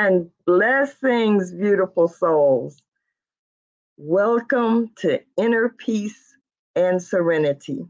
And 0.00 0.30
blessings, 0.46 1.50
beautiful 1.50 2.06
souls. 2.06 2.80
Welcome 3.96 4.92
to 4.98 5.20
Inner 5.36 5.70
Peace 5.70 6.36
and 6.76 7.02
Serenity. 7.02 7.84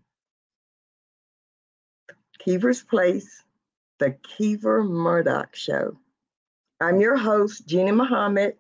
Keever's 2.39 2.81
Place, 2.81 3.45
the 3.99 4.13
Keever 4.23 4.83
Murdoch 4.85 5.55
Show. 5.55 5.99
I'm 6.81 6.99
your 6.99 7.19
host, 7.19 7.67
Jeannie 7.67 7.93
Muhammad, 7.93 8.57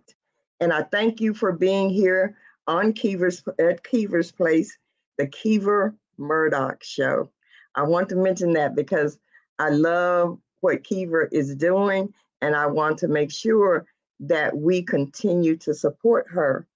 and 0.61 0.70
I 0.70 0.83
thank 0.83 1.19
you 1.19 1.33
for 1.33 1.51
being 1.51 1.89
here 1.89 2.37
on 2.67 2.92
Keever's 2.92 3.42
at 3.59 3.83
Keever's 3.83 4.30
Place, 4.30 4.77
the 5.17 5.27
Keever 5.27 5.95
Murdoch 6.19 6.84
Show. 6.84 7.30
I 7.75 7.84
want 7.84 8.11
to 8.11 8.17
mention 8.17 8.53
that 8.53 8.77
because 8.77 9.19
I 9.59 9.70
love 9.70 10.39
what 10.61 10.84
Keever 10.84 11.30
is 11.33 11.55
doing 11.55 12.12
and 12.41 12.55
I 12.55 12.66
want 12.66 12.98
to 12.98 13.08
make 13.08 13.33
sure 13.33 13.86
that 14.20 14.56
we 14.56 14.83
continue 14.83 15.56
to 15.58 15.75
support 15.75 16.27
her. 16.31 16.67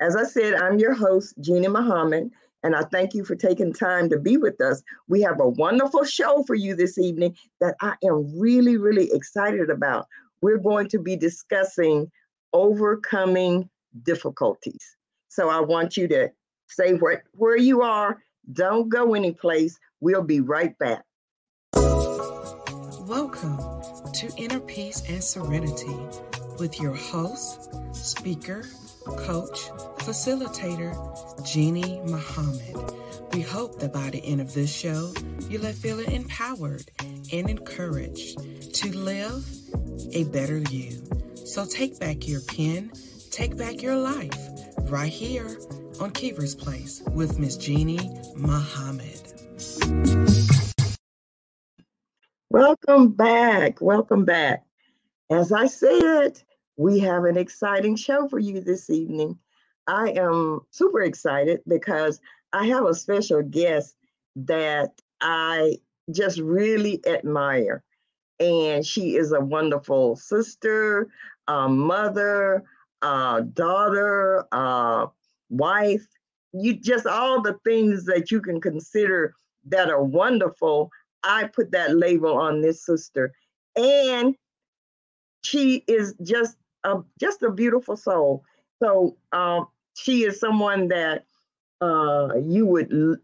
As 0.00 0.16
I 0.16 0.24
said, 0.24 0.54
I'm 0.54 0.78
your 0.78 0.94
host, 0.94 1.34
Jeannie 1.40 1.68
Muhammad, 1.68 2.30
and 2.62 2.74
I 2.74 2.82
thank 2.84 3.14
you 3.14 3.24
for 3.24 3.36
taking 3.36 3.72
time 3.72 4.08
to 4.10 4.18
be 4.18 4.36
with 4.36 4.60
us. 4.60 4.82
We 5.08 5.22
have 5.22 5.40
a 5.40 5.48
wonderful 5.48 6.04
show 6.04 6.42
for 6.44 6.54
you 6.54 6.74
this 6.74 6.98
evening 6.98 7.36
that 7.60 7.74
I 7.80 7.94
am 8.02 8.38
really, 8.38 8.76
really 8.76 9.10
excited 9.12 9.70
about. 9.70 10.06
We're 10.40 10.58
going 10.58 10.88
to 10.88 10.98
be 10.98 11.16
discussing 11.16 12.10
overcoming 12.52 13.68
difficulties. 14.02 14.96
So 15.28 15.48
I 15.48 15.60
want 15.60 15.96
you 15.96 16.08
to 16.08 16.30
stay 16.68 16.94
where, 16.94 17.24
where 17.32 17.56
you 17.56 17.82
are. 17.82 18.22
Don't 18.52 18.88
go 18.88 19.14
anyplace. 19.14 19.78
We'll 20.00 20.22
be 20.22 20.40
right 20.40 20.76
back. 20.78 21.02
Welcome 23.06 23.58
to 24.24 24.42
Inner 24.42 24.60
Peace 24.60 25.02
and 25.06 25.22
Serenity 25.22 25.96
with 26.58 26.80
your 26.80 26.94
host, 26.94 27.74
speaker, 27.94 28.64
coach, 29.04 29.68
facilitator, 29.98 30.94
Jeannie 31.44 32.00
Muhammad. 32.06 32.94
We 33.34 33.42
hope 33.42 33.80
that 33.80 33.92
by 33.92 34.08
the 34.08 34.24
end 34.24 34.40
of 34.40 34.54
this 34.54 34.74
show, 34.74 35.12
you'll 35.50 35.64
feel 35.72 36.00
empowered 36.00 36.84
and 37.32 37.50
encouraged 37.50 38.38
to 38.76 38.96
live 38.96 39.46
a 40.12 40.24
better 40.24 40.58
you. 40.70 41.02
So 41.44 41.66
take 41.66 41.98
back 42.00 42.26
your 42.26 42.40
pen, 42.40 42.92
take 43.30 43.58
back 43.58 43.82
your 43.82 43.96
life, 43.96 44.38
right 44.84 45.12
here 45.12 45.58
on 46.00 46.12
Keever's 46.12 46.54
Place 46.54 47.02
with 47.12 47.38
Miss 47.38 47.58
Jeannie 47.58 48.22
Muhammad. 48.36 49.20
Welcome 52.66 53.10
back. 53.10 53.82
Welcome 53.82 54.24
back. 54.24 54.64
As 55.30 55.52
I 55.52 55.66
said, 55.66 56.40
we 56.78 56.98
have 57.00 57.24
an 57.24 57.36
exciting 57.36 57.94
show 57.94 58.26
for 58.26 58.38
you 58.38 58.62
this 58.62 58.88
evening. 58.88 59.38
I 59.86 60.12
am 60.12 60.62
super 60.70 61.02
excited 61.02 61.60
because 61.68 62.22
I 62.54 62.64
have 62.68 62.86
a 62.86 62.94
special 62.94 63.42
guest 63.42 63.96
that 64.36 64.98
I 65.20 65.76
just 66.10 66.38
really 66.38 67.06
admire. 67.06 67.84
And 68.40 68.86
she 68.86 69.16
is 69.16 69.32
a 69.32 69.40
wonderful 69.40 70.16
sister, 70.16 71.08
a 71.46 71.68
mother, 71.68 72.64
a 73.02 73.42
daughter, 73.42 74.46
a 74.52 75.08
wife. 75.50 76.06
You 76.54 76.72
just 76.80 77.04
all 77.04 77.42
the 77.42 77.58
things 77.62 78.06
that 78.06 78.30
you 78.30 78.40
can 78.40 78.58
consider 78.58 79.34
that 79.66 79.90
are 79.90 80.02
wonderful 80.02 80.90
I 81.24 81.44
put 81.44 81.72
that 81.72 81.96
label 81.96 82.36
on 82.36 82.60
this 82.60 82.84
sister. 82.84 83.32
And 83.76 84.36
she 85.42 85.84
is 85.86 86.14
just 86.22 86.56
a 86.84 86.98
just 87.20 87.42
a 87.42 87.50
beautiful 87.50 87.96
soul. 87.96 88.44
So 88.82 89.16
um, 89.32 89.68
she 89.94 90.24
is 90.24 90.40
someone 90.40 90.88
that 90.88 91.24
uh, 91.80 92.36
you 92.40 92.66
would 92.66 92.92
l- 92.92 93.16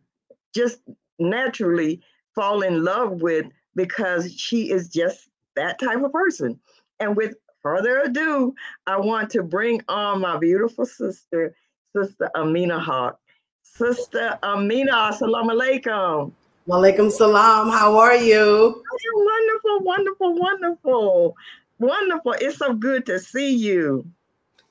just 0.55 0.81
naturally 1.19 2.03
fall 2.35 2.63
in 2.63 2.85
love 2.85 3.23
with 3.23 3.47
because 3.75 4.33
she 4.35 4.71
is 4.71 4.89
just 4.89 5.29
that 5.57 5.79
type 5.79 6.03
of 6.03 6.13
person. 6.13 6.59
And 7.01 7.17
with 7.17 7.35
further 7.63 8.01
ado, 8.01 8.55
I 8.87 8.99
want 8.99 9.31
to 9.31 9.43
bring 9.43 9.83
on 9.89 10.21
my 10.21 10.39
beautiful 10.39 10.87
sister, 10.87 11.55
Sister 11.95 12.31
Amina 12.37 12.79
Hawk. 12.79 13.19
Sister 13.63 14.39
Amina, 14.43 14.93
assalamu 14.93 15.53
alaikum. 15.53 16.33
Walaikum 16.69 17.11
salam. 17.11 17.71
How 17.71 17.99
are 17.99 18.17
you? 18.17 18.83
Wonderful, 19.15 19.81
wonderful, 19.81 20.35
wonderful, 20.35 21.37
wonderful. 21.79 22.33
It's 22.41 22.59
so 22.59 22.75
good 22.75 23.07
to 23.07 23.19
see 23.19 23.55
you. 23.55 24.07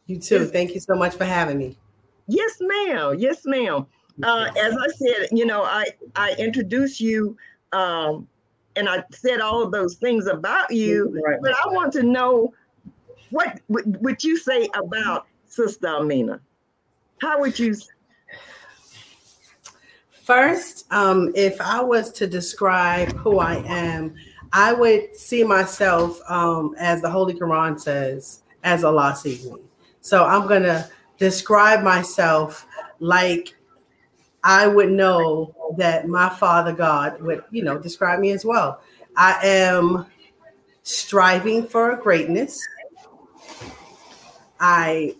You 0.05 0.19
too. 0.19 0.43
It's, 0.43 0.51
Thank 0.51 0.73
you 0.73 0.79
so 0.79 0.95
much 0.95 1.15
for 1.15 1.25
having 1.25 1.57
me. 1.57 1.77
Yes, 2.27 2.57
ma'am. 2.61 3.15
Yes, 3.17 3.41
ma'am. 3.45 3.85
Uh, 4.21 4.49
as 4.57 4.75
I 4.75 4.87
said, 4.87 5.29
you 5.31 5.45
know, 5.45 5.63
I 5.63 5.85
I 6.15 6.35
introduced 6.37 6.99
you, 6.99 7.37
um, 7.71 8.27
and 8.75 8.89
I 8.89 9.03
said 9.11 9.39
all 9.39 9.63
of 9.63 9.71
those 9.71 9.95
things 9.95 10.27
about 10.27 10.71
you, 10.71 11.21
right. 11.25 11.39
but 11.41 11.53
I 11.53 11.73
want 11.73 11.93
to 11.93 12.03
know 12.03 12.53
what 13.29 13.59
would 13.67 14.23
you 14.23 14.37
say 14.37 14.69
about 14.75 15.27
Sister 15.45 15.87
Amina? 15.87 16.39
How 17.21 17.39
would 17.39 17.57
you 17.57 17.75
First, 20.29 20.85
um, 20.91 21.31
if 21.33 21.59
I 21.59 21.81
was 21.81 22.11
to 22.11 22.27
describe 22.27 23.13
who 23.13 23.39
I 23.39 23.63
am, 23.65 24.13
I 24.53 24.73
would 24.73 25.15
see 25.15 25.43
myself 25.43 26.21
um, 26.29 26.75
as 26.77 27.01
the 27.01 27.09
Holy 27.09 27.33
Quran 27.33 27.79
says, 27.79 28.43
as 28.63 28.83
Allah 28.83 29.15
sees 29.15 29.49
me. 29.49 29.57
So 30.01 30.25
I'm 30.25 30.47
going 30.47 30.61
to 30.61 30.87
describe 31.17 31.81
myself 31.81 32.67
like 32.99 33.55
I 34.43 34.67
would 34.67 34.91
know 34.91 35.55
that 35.77 36.07
my 36.07 36.29
Father 36.29 36.73
God 36.73 37.19
would, 37.23 37.43
you 37.49 37.63
know, 37.63 37.79
describe 37.79 38.19
me 38.19 38.29
as 38.29 38.45
well. 38.45 38.81
I 39.17 39.39
am 39.41 40.05
striving 40.83 41.65
for 41.65 41.95
greatness. 41.95 42.63
I 44.59 45.15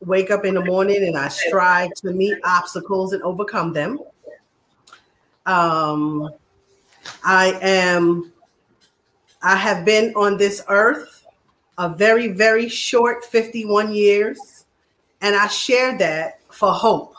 wake 0.00 0.30
up 0.30 0.46
in 0.46 0.54
the 0.54 0.64
morning 0.64 1.04
and 1.04 1.18
I 1.18 1.28
strive 1.28 1.92
to 1.96 2.14
meet 2.14 2.38
obstacles 2.42 3.12
and 3.12 3.22
overcome 3.22 3.74
them. 3.74 3.98
Um, 5.46 6.30
I 7.24 7.58
am, 7.62 8.32
I 9.42 9.56
have 9.56 9.84
been 9.84 10.12
on 10.14 10.36
this 10.36 10.62
earth 10.68 11.24
a 11.78 11.88
very, 11.88 12.28
very 12.28 12.68
short 12.68 13.24
51 13.24 13.94
years, 13.94 14.66
and 15.22 15.34
I 15.34 15.46
share 15.48 15.96
that 15.98 16.40
for 16.50 16.72
hope 16.72 17.14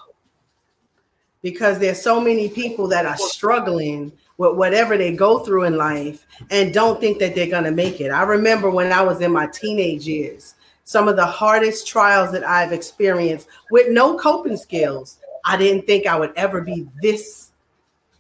because 1.41 1.79
there's 1.79 2.01
so 2.01 2.21
many 2.21 2.49
people 2.49 2.87
that 2.87 3.05
are 3.05 3.17
struggling 3.17 4.11
with 4.37 4.55
whatever 4.55 4.97
they 4.97 5.15
go 5.15 5.39
through 5.39 5.63
in 5.63 5.77
life 5.77 6.25
and 6.49 6.73
don't 6.73 6.99
think 6.99 7.19
that 7.19 7.35
they're 7.35 7.49
going 7.49 7.63
to 7.63 7.71
make 7.71 8.01
it. 8.01 8.09
I 8.09 8.23
remember 8.23 8.69
when 8.69 8.91
I 8.91 9.01
was 9.01 9.21
in 9.21 9.31
my 9.31 9.47
teenage 9.47 10.07
years, 10.07 10.55
some 10.83 11.07
of 11.07 11.15
the 11.15 11.25
hardest 11.25 11.87
trials 11.87 12.31
that 12.31 12.43
I've 12.43 12.73
experienced 12.73 13.47
with 13.71 13.91
no 13.91 14.17
coping 14.17 14.57
skills. 14.57 15.17
I 15.45 15.57
didn't 15.57 15.87
think 15.87 16.05
I 16.05 16.17
would 16.17 16.33
ever 16.35 16.61
be 16.61 16.87
this 17.01 17.50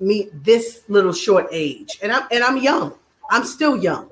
me 0.01 0.29
this 0.33 0.83
little 0.87 1.13
short 1.13 1.47
age. 1.51 1.99
And 2.01 2.11
I'm 2.11 2.27
and 2.31 2.43
I'm 2.43 2.57
young. 2.57 2.93
I'm 3.29 3.45
still 3.45 3.77
young. 3.77 4.09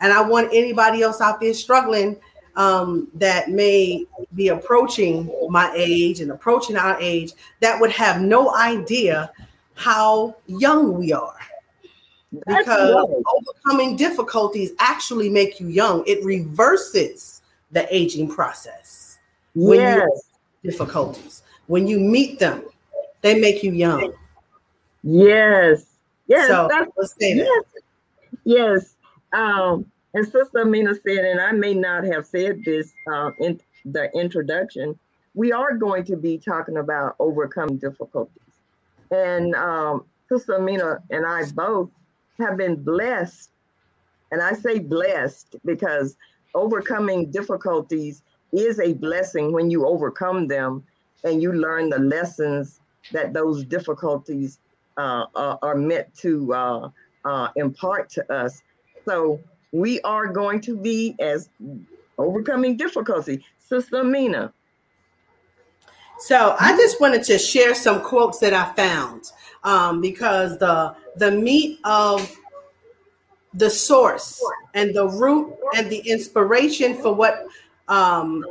And 0.00 0.12
I 0.12 0.22
want 0.22 0.48
anybody 0.52 1.02
else 1.02 1.20
out 1.20 1.40
there 1.40 1.54
struggling 1.54 2.16
um, 2.56 3.08
that 3.14 3.50
may 3.50 4.06
be 4.34 4.48
approaching 4.48 5.30
my 5.48 5.72
age 5.74 6.20
and 6.20 6.30
approaching 6.30 6.76
our 6.76 6.98
age 7.00 7.32
that 7.60 7.80
would 7.80 7.92
have 7.92 8.20
no 8.20 8.54
idea 8.54 9.30
how 9.74 10.36
young 10.46 10.94
we 10.94 11.12
are. 11.12 11.38
Because 12.46 12.94
overcoming 13.36 13.96
difficulties 13.96 14.72
actually 14.80 15.30
make 15.30 15.60
you 15.60 15.68
young. 15.68 16.04
It 16.06 16.22
reverses 16.24 17.42
the 17.70 17.86
aging 17.94 18.28
process. 18.28 19.18
When 19.54 19.80
yes. 19.80 20.08
you 20.62 20.70
difficulties. 20.70 21.42
When 21.66 21.86
you 21.86 21.98
meet 21.98 22.38
them, 22.38 22.64
they 23.22 23.40
make 23.40 23.62
you 23.62 23.72
young. 23.72 24.12
Yes. 25.02 25.86
Yes. 26.26 26.48
So 26.48 26.68
say 27.18 27.34
yes. 27.34 27.64
Yes. 28.44 28.94
Um, 29.32 29.86
and 30.14 30.24
Sister 30.24 30.60
Amina 30.60 30.94
said, 30.94 31.24
and 31.24 31.40
I 31.40 31.52
may 31.52 31.74
not 31.74 32.04
have 32.04 32.26
said 32.26 32.64
this 32.64 32.92
uh, 33.10 33.30
in 33.38 33.60
the 33.84 34.10
introduction, 34.14 34.98
we 35.34 35.52
are 35.52 35.76
going 35.76 36.04
to 36.04 36.16
be 36.16 36.38
talking 36.38 36.78
about 36.78 37.14
overcoming 37.18 37.76
difficulties. 37.76 38.32
And 39.10 39.54
um, 39.54 40.04
Sister 40.28 40.56
Amina 40.56 41.02
and 41.10 41.26
I 41.26 41.44
both 41.54 41.90
have 42.38 42.56
been 42.56 42.76
blessed. 42.76 43.50
And 44.32 44.42
I 44.42 44.52
say 44.52 44.78
blessed 44.78 45.56
because 45.64 46.16
overcoming 46.54 47.30
difficulties 47.30 48.22
is 48.52 48.80
a 48.80 48.94
blessing 48.94 49.52
when 49.52 49.70
you 49.70 49.86
overcome 49.86 50.48
them 50.48 50.82
and 51.24 51.42
you 51.42 51.52
learn 51.52 51.90
the 51.90 51.98
lessons 51.98 52.80
that 53.12 53.32
those 53.32 53.64
difficulties 53.64 54.58
uh, 54.98 55.26
are, 55.34 55.58
are, 55.62 55.74
meant 55.76 56.12
to 56.16 56.52
uh, 56.52 56.90
uh, 57.24 57.48
impart 57.56 58.10
to 58.10 58.32
us. 58.32 58.62
So 59.06 59.40
we 59.72 60.00
are 60.02 60.26
going 60.26 60.60
to 60.62 60.76
be 60.76 61.14
as 61.20 61.48
overcoming 62.18 62.76
difficulty. 62.76 63.44
Sister 63.58 64.02
Mina. 64.02 64.52
So 66.18 66.56
I 66.58 66.76
just 66.76 67.00
wanted 67.00 67.22
to 67.24 67.38
share 67.38 67.74
some 67.74 68.02
quotes 68.02 68.38
that 68.40 68.52
I 68.52 68.72
found 68.74 69.30
um, 69.62 70.00
because 70.00 70.58
the 70.58 70.96
the 71.16 71.30
meat 71.30 71.78
of 71.84 72.36
the 73.54 73.70
source 73.70 74.42
and 74.74 74.94
the 74.94 75.06
root 75.06 75.54
and 75.76 75.88
the 75.88 75.98
inspiration 75.98 76.96
for 76.96 77.14
what 77.14 77.46
um, 77.88 78.44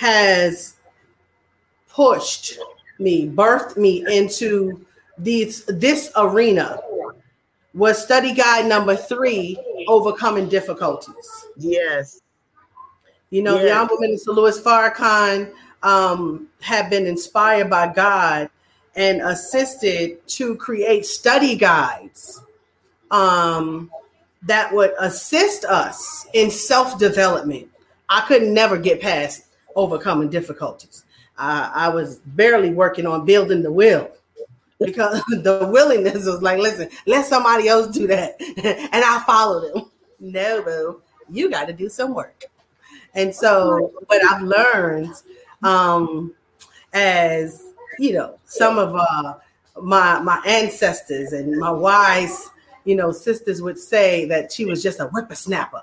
has 0.00 0.74
pushed 1.88 2.58
me, 2.98 3.28
birthed 3.28 3.76
me 3.76 4.04
into 4.12 4.84
these 5.18 5.64
this 5.66 6.10
arena 6.16 6.80
was 7.74 8.02
study 8.02 8.32
guide 8.32 8.66
number 8.66 8.96
three, 8.96 9.58
overcoming 9.86 10.48
difficulties. 10.48 11.46
Yes. 11.56 12.20
You 13.30 13.42
know, 13.42 13.56
yes. 13.56 13.64
the 13.64 13.72
Honorable 13.72 13.98
Minister 13.98 14.32
Louis 14.32 14.60
Farrakhan 14.60 15.52
um, 15.82 16.48
have 16.60 16.90
been 16.90 17.06
inspired 17.06 17.68
by 17.68 17.92
God 17.92 18.48
and 18.96 19.20
assisted 19.20 20.26
to 20.28 20.56
create 20.56 21.04
study 21.04 21.54
guides 21.54 22.42
um, 23.10 23.90
that 24.42 24.72
would 24.72 24.92
assist 24.98 25.64
us 25.64 26.26
in 26.32 26.50
self 26.50 26.98
development. 26.98 27.68
I 28.08 28.22
could 28.22 28.42
never 28.42 28.78
get 28.78 29.00
past 29.00 29.44
overcoming 29.76 30.30
difficulties. 30.30 31.04
I, 31.36 31.70
I 31.74 31.88
was 31.90 32.18
barely 32.18 32.70
working 32.70 33.06
on 33.06 33.26
building 33.26 33.62
the 33.62 33.70
will 33.70 34.10
because 34.84 35.22
the 35.28 35.68
willingness 35.72 36.24
was 36.24 36.40
like, 36.40 36.58
listen, 36.58 36.88
let 37.06 37.26
somebody 37.26 37.68
else 37.68 37.88
do 37.88 38.06
that 38.06 38.36
and 38.92 39.04
I'll 39.04 39.20
follow 39.20 39.60
them. 39.60 39.90
No, 40.20 40.62
boo, 40.62 41.02
you 41.30 41.50
got 41.50 41.66
to 41.66 41.72
do 41.72 41.88
some 41.88 42.14
work. 42.14 42.44
And 43.14 43.34
so, 43.34 43.92
what 44.06 44.22
I've 44.24 44.42
learned 44.42 45.14
um, 45.62 46.34
as 46.92 47.72
you 47.98 48.12
know, 48.12 48.38
some 48.44 48.78
of 48.78 48.94
uh, 48.94 49.34
my 49.80 50.20
my 50.20 50.42
ancestors 50.46 51.32
and 51.32 51.58
my 51.58 51.70
wise, 51.70 52.48
you 52.84 52.94
know, 52.94 53.12
sisters 53.12 53.60
would 53.60 53.78
say 53.78 54.24
that 54.26 54.52
she 54.52 54.64
was 54.64 54.82
just 54.82 55.00
a 55.00 55.06
whippersnapper. 55.06 55.82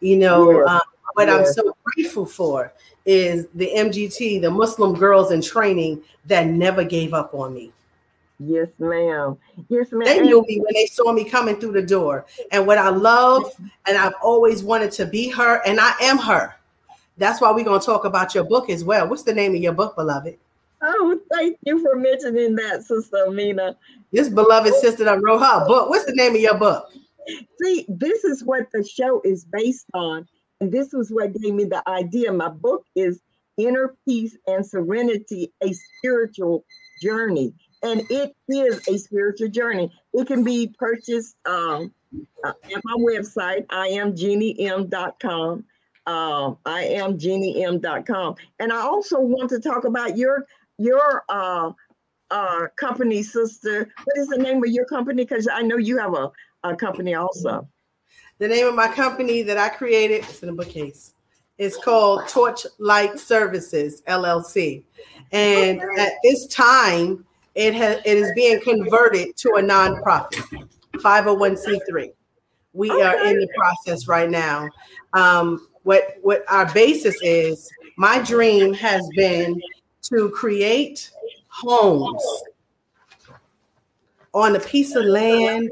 You 0.00 0.16
know, 0.16 0.50
yeah. 0.50 0.74
um, 0.74 0.80
what 1.14 1.28
yeah. 1.28 1.36
I'm 1.36 1.46
so 1.46 1.76
grateful 1.84 2.26
for 2.26 2.72
is 3.04 3.46
the 3.54 3.70
MGT, 3.74 4.40
the 4.42 4.50
Muslim 4.50 4.94
girls 4.94 5.30
in 5.30 5.40
training 5.40 6.02
that 6.26 6.46
never 6.46 6.84
gave 6.84 7.14
up 7.14 7.32
on 7.34 7.54
me. 7.54 7.72
Yes, 8.38 8.68
ma'am. 8.78 9.36
Yes, 9.68 9.88
ma'am. 9.92 10.04
They 10.04 10.20
knew 10.20 10.44
me 10.46 10.60
when 10.60 10.74
they 10.74 10.86
saw 10.86 11.12
me 11.12 11.24
coming 11.24 11.58
through 11.58 11.72
the 11.72 11.82
door. 11.82 12.26
And 12.52 12.66
what 12.66 12.78
I 12.78 12.90
love, 12.90 13.50
and 13.86 13.96
I've 13.96 14.14
always 14.22 14.62
wanted 14.62 14.92
to 14.92 15.06
be 15.06 15.28
her, 15.30 15.62
and 15.66 15.80
I 15.80 15.94
am 16.02 16.18
her. 16.18 16.54
That's 17.16 17.40
why 17.40 17.50
we're 17.50 17.64
going 17.64 17.80
to 17.80 17.86
talk 17.86 18.04
about 18.04 18.34
your 18.34 18.44
book 18.44 18.68
as 18.68 18.84
well. 18.84 19.08
What's 19.08 19.22
the 19.22 19.32
name 19.34 19.54
of 19.54 19.62
your 19.62 19.72
book, 19.72 19.96
beloved? 19.96 20.36
Oh, 20.82 21.18
thank 21.32 21.56
you 21.64 21.80
for 21.82 21.96
mentioning 21.96 22.54
that, 22.56 22.84
Sister 22.84 23.24
Amina. 23.26 23.76
This 24.12 24.28
beloved 24.28 24.74
sister 24.74 25.04
that 25.04 25.22
wrote 25.22 25.38
her 25.38 25.66
book. 25.66 25.88
What's 25.88 26.04
the 26.04 26.12
name 26.12 26.34
of 26.34 26.40
your 26.40 26.58
book? 26.58 26.92
See, 27.60 27.86
this 27.88 28.24
is 28.24 28.44
what 28.44 28.66
the 28.72 28.84
show 28.84 29.22
is 29.24 29.44
based 29.44 29.86
on. 29.94 30.28
And 30.60 30.70
this 30.70 30.92
was 30.92 31.10
what 31.10 31.32
gave 31.32 31.54
me 31.54 31.64
the 31.64 31.82
idea. 31.88 32.32
My 32.32 32.48
book 32.48 32.84
is 32.94 33.20
Inner 33.56 33.96
Peace 34.06 34.36
and 34.46 34.64
Serenity, 34.64 35.52
a 35.62 35.72
spiritual 35.72 36.64
journey. 37.02 37.54
And 37.86 38.02
it 38.10 38.34
is 38.48 38.86
a 38.88 38.98
spiritual 38.98 39.48
journey. 39.48 39.92
It 40.12 40.26
can 40.26 40.42
be 40.44 40.74
purchased 40.78 41.36
um, 41.46 41.92
uh, 42.44 42.52
at 42.74 42.82
my 42.84 42.94
website, 42.98 43.66
iamjeaniem.com 43.66 45.64
um, 46.06 46.58
I 46.64 46.84
am 46.84 47.18
jeannym.com. 47.18 48.36
And 48.60 48.72
I 48.72 48.80
also 48.80 49.18
want 49.18 49.50
to 49.50 49.60
talk 49.60 49.84
about 49.84 50.16
your 50.16 50.46
your 50.78 51.24
uh, 51.28 51.72
uh, 52.30 52.66
company, 52.76 53.22
sister. 53.22 53.88
What 54.04 54.18
is 54.18 54.28
the 54.28 54.38
name 54.38 54.58
of 54.58 54.70
your 54.70 54.84
company? 54.84 55.24
Because 55.24 55.48
I 55.48 55.62
know 55.62 55.78
you 55.78 55.98
have 55.98 56.14
a, 56.14 56.30
a 56.62 56.76
company 56.76 57.14
also. 57.14 57.66
The 58.38 58.48
name 58.48 58.66
of 58.66 58.74
my 58.74 58.88
company 58.88 59.42
that 59.42 59.56
I 59.56 59.70
created 59.70 60.24
is 60.28 60.42
in 60.42 60.50
a 60.50 60.52
bookcase. 60.52 61.14
It's 61.58 61.76
called 61.76 62.28
Torchlight 62.28 63.18
Services 63.18 64.02
LLC, 64.02 64.84
and 65.32 65.80
okay. 65.80 66.02
at 66.02 66.12
this 66.22 66.46
time, 66.48 67.24
it 67.56 67.74
has 67.74 67.98
it 68.04 68.16
is 68.16 68.30
being 68.36 68.60
converted 68.60 69.36
to 69.38 69.48
a 69.56 69.62
nonprofit, 69.62 70.68
501c3. 70.94 72.12
We 72.74 72.90
okay. 72.90 73.02
are 73.02 73.24
in 73.24 73.38
the 73.38 73.48
process 73.56 74.06
right 74.06 74.30
now. 74.30 74.68
Um, 75.14 75.66
what 75.86 76.16
what 76.22 76.44
our 76.48 76.70
basis 76.74 77.16
is 77.22 77.70
my 77.96 78.20
dream 78.20 78.74
has 78.74 79.08
been 79.16 79.60
to 80.02 80.28
create 80.30 81.10
homes 81.48 82.22
on 84.34 84.56
a 84.56 84.60
piece 84.60 84.96
of 84.96 85.04
land 85.04 85.70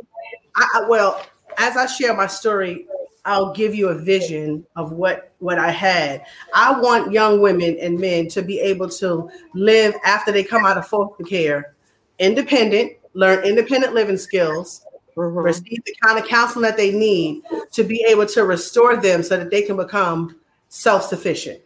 I, 0.56 0.86
well 0.88 1.20
as 1.58 1.76
i 1.76 1.86
share 1.86 2.14
my 2.14 2.28
story 2.28 2.86
i'll 3.24 3.52
give 3.52 3.74
you 3.74 3.88
a 3.88 3.94
vision 3.94 4.64
of 4.76 4.92
what 4.92 5.32
what 5.40 5.58
i 5.58 5.70
had 5.70 6.24
i 6.54 6.78
want 6.80 7.12
young 7.12 7.40
women 7.40 7.76
and 7.80 7.98
men 7.98 8.28
to 8.28 8.40
be 8.40 8.60
able 8.60 8.88
to 8.90 9.28
live 9.52 9.94
after 10.04 10.30
they 10.30 10.44
come 10.44 10.64
out 10.64 10.78
of 10.78 10.86
foster 10.86 11.24
care 11.24 11.73
independent 12.18 12.92
learn 13.14 13.44
independent 13.44 13.94
living 13.94 14.16
skills 14.16 14.84
mm-hmm. 15.16 15.38
receive 15.38 15.84
the 15.84 15.94
kind 16.02 16.18
of 16.18 16.26
counseling 16.26 16.62
that 16.62 16.76
they 16.76 16.92
need 16.92 17.42
to 17.72 17.84
be 17.84 18.04
able 18.08 18.26
to 18.26 18.44
restore 18.44 18.96
them 18.96 19.22
so 19.22 19.36
that 19.36 19.50
they 19.50 19.62
can 19.62 19.76
become 19.76 20.36
self-sufficient. 20.68 21.60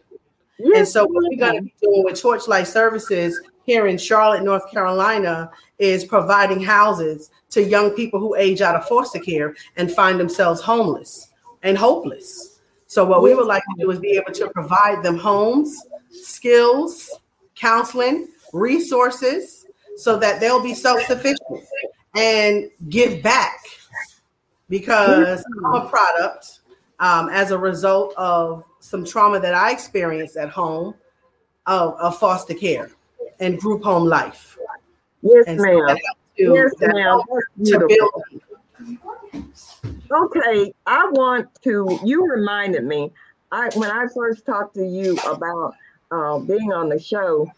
Yes, 0.59 0.77
and 0.77 0.87
so 0.87 1.05
what 1.05 1.23
we're 1.29 1.37
going 1.37 1.55
to 1.55 1.61
be 1.63 1.73
doing 1.81 2.03
with 2.03 2.21
Torchlight 2.21 2.67
Services 2.67 3.39
here 3.65 3.87
in 3.87 3.97
Charlotte, 3.97 4.43
North 4.43 4.69
Carolina, 4.69 5.49
is 5.77 6.03
providing 6.03 6.61
houses 6.61 7.31
to 7.51 7.63
young 7.63 7.91
people 7.91 8.19
who 8.19 8.35
age 8.35 8.61
out 8.61 8.75
of 8.75 8.85
foster 8.87 9.19
care 9.19 9.55
and 9.77 9.91
find 9.91 10.19
themselves 10.19 10.59
homeless 10.61 11.29
and 11.63 11.77
hopeless. 11.77 12.59
So 12.87 13.05
what 13.05 13.21
we 13.21 13.33
would 13.35 13.45
like 13.45 13.63
to 13.63 13.83
do 13.83 13.91
is 13.91 13.99
be 13.99 14.17
able 14.17 14.33
to 14.33 14.49
provide 14.49 15.01
them 15.03 15.17
homes, 15.17 15.81
skills, 16.11 17.19
counseling, 17.55 18.29
resources, 18.51 19.58
so 19.99 20.17
that 20.17 20.39
they'll 20.39 20.63
be 20.63 20.73
self-sufficient 20.73 21.63
and 22.15 22.69
give 22.89 23.21
back 23.21 23.59
because 24.69 25.43
I'm 25.65 25.73
a 25.73 25.89
product 25.89 26.61
um, 26.99 27.29
as 27.29 27.51
a 27.51 27.57
result 27.57 28.13
of 28.17 28.63
some 28.79 29.03
trauma 29.03 29.39
that 29.39 29.53
I 29.53 29.71
experienced 29.71 30.37
at 30.37 30.49
home 30.49 30.95
of, 31.65 31.95
of 31.95 32.17
foster 32.17 32.53
care 32.53 32.89
and 33.39 33.59
group 33.59 33.83
home 33.83 34.05
life. 34.05 34.57
Yes, 35.21 35.43
and 35.47 35.59
ma'am. 35.59 35.97
So 36.37 36.55
yes, 36.55 36.71
ma'am. 36.79 37.21
To 37.65 37.87
build. 37.87 38.41
Okay, 40.11 40.73
I 40.85 41.09
want 41.11 41.49
to. 41.63 41.99
You 42.03 42.25
reminded 42.25 42.85
me. 42.85 43.11
I 43.51 43.69
when 43.75 43.91
I 43.91 44.05
first 44.15 44.45
talked 44.45 44.75
to 44.75 44.85
you 44.85 45.17
about 45.27 45.75
uh, 46.11 46.39
being 46.39 46.71
on 46.71 46.87
the 46.87 46.99
show, 46.99 47.51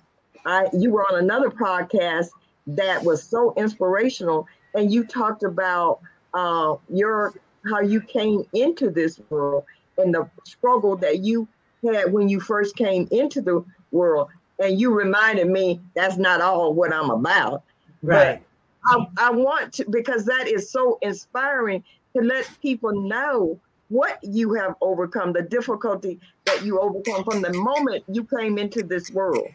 I 0.45 0.67
you 0.73 0.91
were 0.91 1.03
on 1.03 1.19
another 1.19 1.49
podcast 1.49 2.29
that 2.67 3.03
was 3.03 3.23
so 3.23 3.53
inspirational, 3.57 4.47
and 4.75 4.91
you 4.91 5.05
talked 5.05 5.43
about 5.43 5.99
uh, 6.33 6.75
your 6.89 7.33
how 7.69 7.81
you 7.81 8.01
came 8.01 8.43
into 8.53 8.89
this 8.89 9.19
world 9.29 9.63
and 9.97 10.13
the 10.13 10.29
struggle 10.45 10.95
that 10.97 11.19
you 11.19 11.47
had 11.83 12.11
when 12.11 12.29
you 12.29 12.39
first 12.39 12.75
came 12.75 13.07
into 13.11 13.41
the 13.41 13.63
world. 13.91 14.29
And 14.59 14.79
you 14.79 14.93
reminded 14.93 15.47
me 15.47 15.79
that's 15.95 16.17
not 16.17 16.41
all 16.41 16.73
what 16.73 16.93
I'm 16.93 17.09
about. 17.09 17.63
Right. 18.03 18.41
I, 18.85 19.07
I 19.17 19.31
want 19.31 19.73
to 19.73 19.89
because 19.89 20.25
that 20.25 20.47
is 20.47 20.69
so 20.69 20.97
inspiring 21.01 21.83
to 22.15 22.21
let 22.21 22.49
people 22.61 22.91
know 23.07 23.59
what 23.89 24.19
you 24.23 24.53
have 24.53 24.75
overcome, 24.81 25.33
the 25.33 25.41
difficulty 25.41 26.19
that 26.45 26.63
you 26.63 26.79
overcome 26.79 27.23
from 27.23 27.41
the 27.41 27.53
moment 27.53 28.03
you 28.07 28.23
came 28.23 28.57
into 28.57 28.83
this 28.83 29.11
world. 29.11 29.49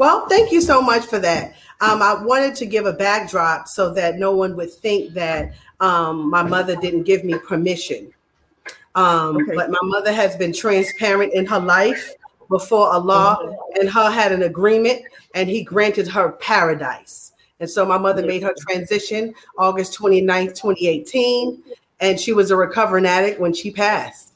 Well, 0.00 0.26
thank 0.30 0.50
you 0.50 0.62
so 0.62 0.80
much 0.80 1.04
for 1.04 1.18
that. 1.18 1.52
Um, 1.82 2.00
I 2.00 2.14
wanted 2.14 2.54
to 2.54 2.64
give 2.64 2.86
a 2.86 2.92
backdrop 2.94 3.68
so 3.68 3.92
that 3.92 4.18
no 4.18 4.34
one 4.34 4.56
would 4.56 4.72
think 4.72 5.12
that 5.12 5.52
um, 5.78 6.30
my 6.30 6.42
mother 6.42 6.74
didn't 6.74 7.02
give 7.02 7.22
me 7.22 7.36
permission. 7.36 8.10
Um, 8.94 9.36
okay. 9.36 9.54
But 9.54 9.70
my 9.70 9.78
mother 9.82 10.10
has 10.10 10.36
been 10.36 10.54
transparent 10.54 11.34
in 11.34 11.44
her 11.44 11.60
life 11.60 12.14
before 12.48 12.90
Allah, 12.90 13.40
mm-hmm. 13.42 13.78
and 13.78 13.90
her 13.90 14.10
had 14.10 14.32
an 14.32 14.44
agreement, 14.44 15.02
and 15.34 15.50
He 15.50 15.62
granted 15.62 16.08
her 16.08 16.32
paradise. 16.32 17.32
And 17.60 17.68
so 17.68 17.84
my 17.84 17.98
mother 17.98 18.24
made 18.24 18.42
her 18.42 18.54
transition 18.58 19.34
August 19.58 19.98
29th, 19.98 20.58
2018, 20.58 21.62
and 22.00 22.18
she 22.18 22.32
was 22.32 22.50
a 22.50 22.56
recovering 22.56 23.04
addict 23.04 23.38
when 23.38 23.52
she 23.52 23.70
passed. 23.70 24.32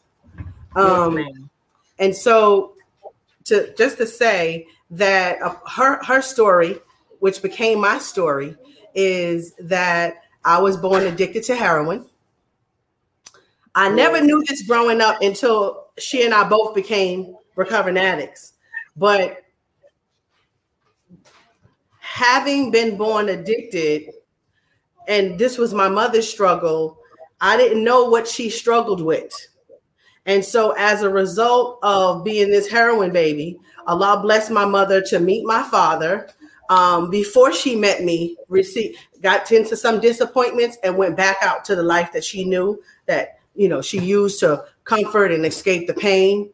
Um, 0.77 1.49
and 1.99 2.15
so, 2.15 2.75
to 3.45 3.75
just 3.79 3.97
to 3.97 4.07
say 4.07 4.67
that 4.95 5.41
uh, 5.43 5.55
her 5.69 6.03
her 6.05 6.23
story, 6.23 6.79
which 7.21 7.43
became 7.43 7.81
my 7.81 7.99
story, 7.99 8.57
is 8.95 9.55
that 9.61 10.23
I 10.45 10.59
was 10.59 10.77
born 10.77 11.05
addicted 11.05 11.43
to 11.45 11.57
heroin. 11.57 12.07
I 13.75 13.89
never 13.89 14.21
knew 14.21 14.45
this 14.45 14.63
growing 14.63 15.01
up 15.01 15.21
until 15.21 15.87
she 15.99 16.25
and 16.25 16.33
I 16.33 16.49
both 16.49 16.75
became 16.75 17.35
recovering 17.57 17.99
addicts. 17.99 18.53
But 18.97 19.43
having 21.99 22.71
been 22.71 22.97
born 22.97 23.29
addicted, 23.29 24.13
and 25.09 25.39
this 25.39 25.59
was 25.59 25.75
my 25.75 25.89
mother's 25.89 26.29
struggle, 26.31 26.99
I 27.41 27.57
didn't 27.57 27.83
know 27.83 28.05
what 28.05 28.29
she 28.29 28.49
struggled 28.49 29.03
with. 29.03 29.33
And 30.27 30.45
so, 30.45 30.75
as 30.79 31.03
a 31.03 31.11
result 31.11 31.81
of 31.83 32.25
being 32.25 32.51
this 32.51 32.69
heroin 32.69 33.13
baby, 33.13 33.59
Allah 33.87 34.21
blessed 34.23 34.51
my 34.51 34.65
mother 34.65 35.01
to 35.03 35.21
meet 35.21 35.45
my 35.45 35.63
father. 35.63 36.29
Um, 36.71 37.11
before 37.11 37.53
she 37.53 37.77
met 37.77 38.03
me, 38.03 38.37
received 38.49 38.99
got 39.21 39.51
into 39.53 39.77
some 39.77 40.01
disappointments 40.01 40.79
and 40.83 40.97
went 40.97 41.17
back 41.17 41.37
out 41.43 41.65
to 41.67 41.77
the 41.77 41.83
life 41.83 42.13
that 42.13 42.25
she 42.25 42.45
knew 42.45 42.83
that 43.07 43.39
you 43.55 43.69
know 43.69 43.83
she 43.83 43.99
used 43.99 44.41
to 44.41 44.65
comfort 44.85 45.31
and 45.31 45.45
escape 45.45 45.87
the 45.87 45.95
pain. 45.95 46.51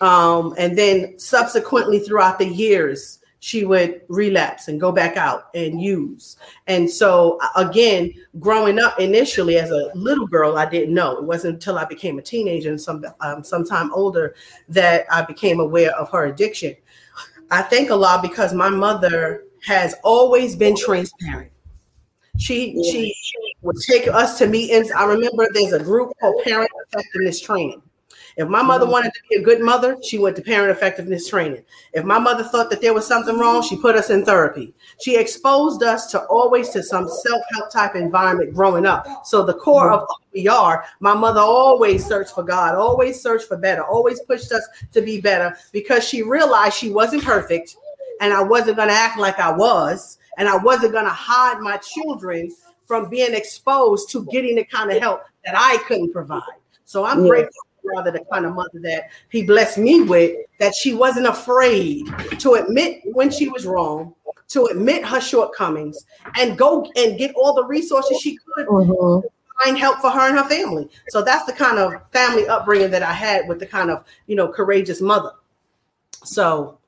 Um, 0.00 0.54
and 0.56 0.78
then 0.78 1.18
subsequently 1.18 1.98
throughout 1.98 2.38
the 2.38 2.46
years, 2.46 3.19
she 3.40 3.64
would 3.64 4.02
relapse 4.08 4.68
and 4.68 4.78
go 4.78 4.92
back 4.92 5.16
out 5.16 5.48
and 5.54 5.80
use. 5.82 6.36
And 6.66 6.88
so 6.88 7.38
again, 7.56 8.12
growing 8.38 8.78
up 8.78 9.00
initially 9.00 9.56
as 9.56 9.70
a 9.70 9.90
little 9.94 10.26
girl, 10.26 10.58
I 10.58 10.66
didn't 10.66 10.94
know. 10.94 11.16
It 11.16 11.24
wasn't 11.24 11.54
until 11.54 11.78
I 11.78 11.86
became 11.86 12.18
a 12.18 12.22
teenager 12.22 12.68
and 12.68 12.80
some 12.80 13.04
um, 13.20 13.42
sometime 13.42 13.92
older 13.94 14.34
that 14.68 15.06
I 15.10 15.22
became 15.22 15.58
aware 15.58 15.96
of 15.96 16.10
her 16.10 16.26
addiction. 16.26 16.76
I 17.50 17.62
thank 17.62 17.90
Allah 17.90 18.20
because 18.22 18.52
my 18.52 18.68
mother 18.68 19.44
has 19.64 19.94
always 20.04 20.54
been 20.54 20.76
transparent. 20.76 21.50
She 22.38 22.72
she 22.90 23.14
would 23.62 23.76
take 23.86 24.06
us 24.06 24.38
to 24.38 24.46
meetings. 24.46 24.92
I 24.92 25.04
remember 25.04 25.48
there's 25.52 25.72
a 25.72 25.82
group 25.82 26.12
called 26.20 26.42
Parent 26.44 26.70
Effectiveness 26.86 27.40
Training 27.40 27.82
if 28.36 28.48
my 28.48 28.62
mother 28.62 28.84
mm-hmm. 28.84 28.92
wanted 28.92 29.14
to 29.14 29.20
be 29.28 29.36
a 29.36 29.42
good 29.42 29.60
mother, 29.60 29.96
she 30.02 30.18
went 30.18 30.36
to 30.36 30.42
parent 30.42 30.70
effectiveness 30.70 31.28
training. 31.28 31.62
If 31.92 32.04
my 32.04 32.18
mother 32.18 32.44
thought 32.44 32.70
that 32.70 32.80
there 32.80 32.94
was 32.94 33.06
something 33.06 33.38
wrong, 33.38 33.62
she 33.62 33.76
put 33.76 33.96
us 33.96 34.10
in 34.10 34.24
therapy. 34.24 34.74
She 35.00 35.16
exposed 35.16 35.82
us 35.82 36.10
to 36.12 36.20
always 36.26 36.70
to 36.70 36.82
some 36.82 37.08
self-help 37.08 37.70
type 37.70 37.94
environment 37.94 38.54
growing 38.54 38.86
up. 38.86 39.06
So 39.24 39.44
the 39.44 39.54
core 39.54 39.90
of 39.90 40.00
who 40.08 40.40
we 40.40 40.48
are, 40.48 40.84
my 41.00 41.14
mother 41.14 41.40
always 41.40 42.04
searched 42.04 42.34
for 42.34 42.42
God, 42.42 42.74
always 42.74 43.20
searched 43.20 43.48
for 43.48 43.56
better, 43.56 43.84
always 43.84 44.20
pushed 44.22 44.52
us 44.52 44.66
to 44.92 45.00
be 45.00 45.20
better 45.20 45.56
because 45.72 46.06
she 46.06 46.22
realized 46.22 46.74
she 46.74 46.90
wasn't 46.90 47.24
perfect 47.24 47.76
and 48.20 48.32
I 48.32 48.42
wasn't 48.42 48.76
going 48.76 48.88
to 48.88 48.94
act 48.94 49.18
like 49.18 49.38
I 49.38 49.52
was 49.52 50.18
and 50.38 50.48
I 50.48 50.56
wasn't 50.56 50.92
going 50.92 51.04
to 51.04 51.10
hide 51.10 51.60
my 51.60 51.78
children 51.78 52.50
from 52.86 53.08
being 53.08 53.34
exposed 53.34 54.10
to 54.10 54.26
getting 54.32 54.56
the 54.56 54.64
kind 54.64 54.90
of 54.90 55.00
help 55.00 55.22
that 55.44 55.54
I 55.56 55.78
couldn't 55.86 56.12
provide. 56.12 56.42
So 56.84 57.04
I'm 57.04 57.26
grateful 57.26 57.62
rather 57.94 58.10
the 58.10 58.24
kind 58.32 58.46
of 58.46 58.54
mother 58.54 58.80
that 58.82 59.10
he 59.28 59.44
blessed 59.44 59.78
me 59.78 60.02
with, 60.02 60.36
that 60.58 60.74
she 60.74 60.94
wasn't 60.94 61.26
afraid 61.26 62.06
to 62.38 62.54
admit 62.54 63.00
when 63.04 63.30
she 63.30 63.48
was 63.48 63.66
wrong, 63.66 64.14
to 64.48 64.66
admit 64.66 65.04
her 65.04 65.20
shortcomings, 65.20 66.04
and 66.38 66.58
go 66.58 66.90
and 66.96 67.18
get 67.18 67.34
all 67.34 67.54
the 67.54 67.64
resources 67.64 68.20
she 68.20 68.36
could 68.36 68.66
mm-hmm. 68.66 69.26
find 69.64 69.78
help 69.78 69.98
for 69.98 70.10
her 70.10 70.28
and 70.28 70.38
her 70.38 70.48
family. 70.48 70.88
So 71.08 71.22
that's 71.22 71.46
the 71.46 71.52
kind 71.52 71.78
of 71.78 71.94
family 72.12 72.46
upbringing 72.46 72.90
that 72.90 73.02
I 73.02 73.12
had 73.12 73.48
with 73.48 73.58
the 73.60 73.66
kind 73.66 73.90
of 73.90 74.04
you 74.26 74.36
know 74.36 74.48
courageous 74.48 75.00
mother. 75.00 75.32
So, 76.24 76.78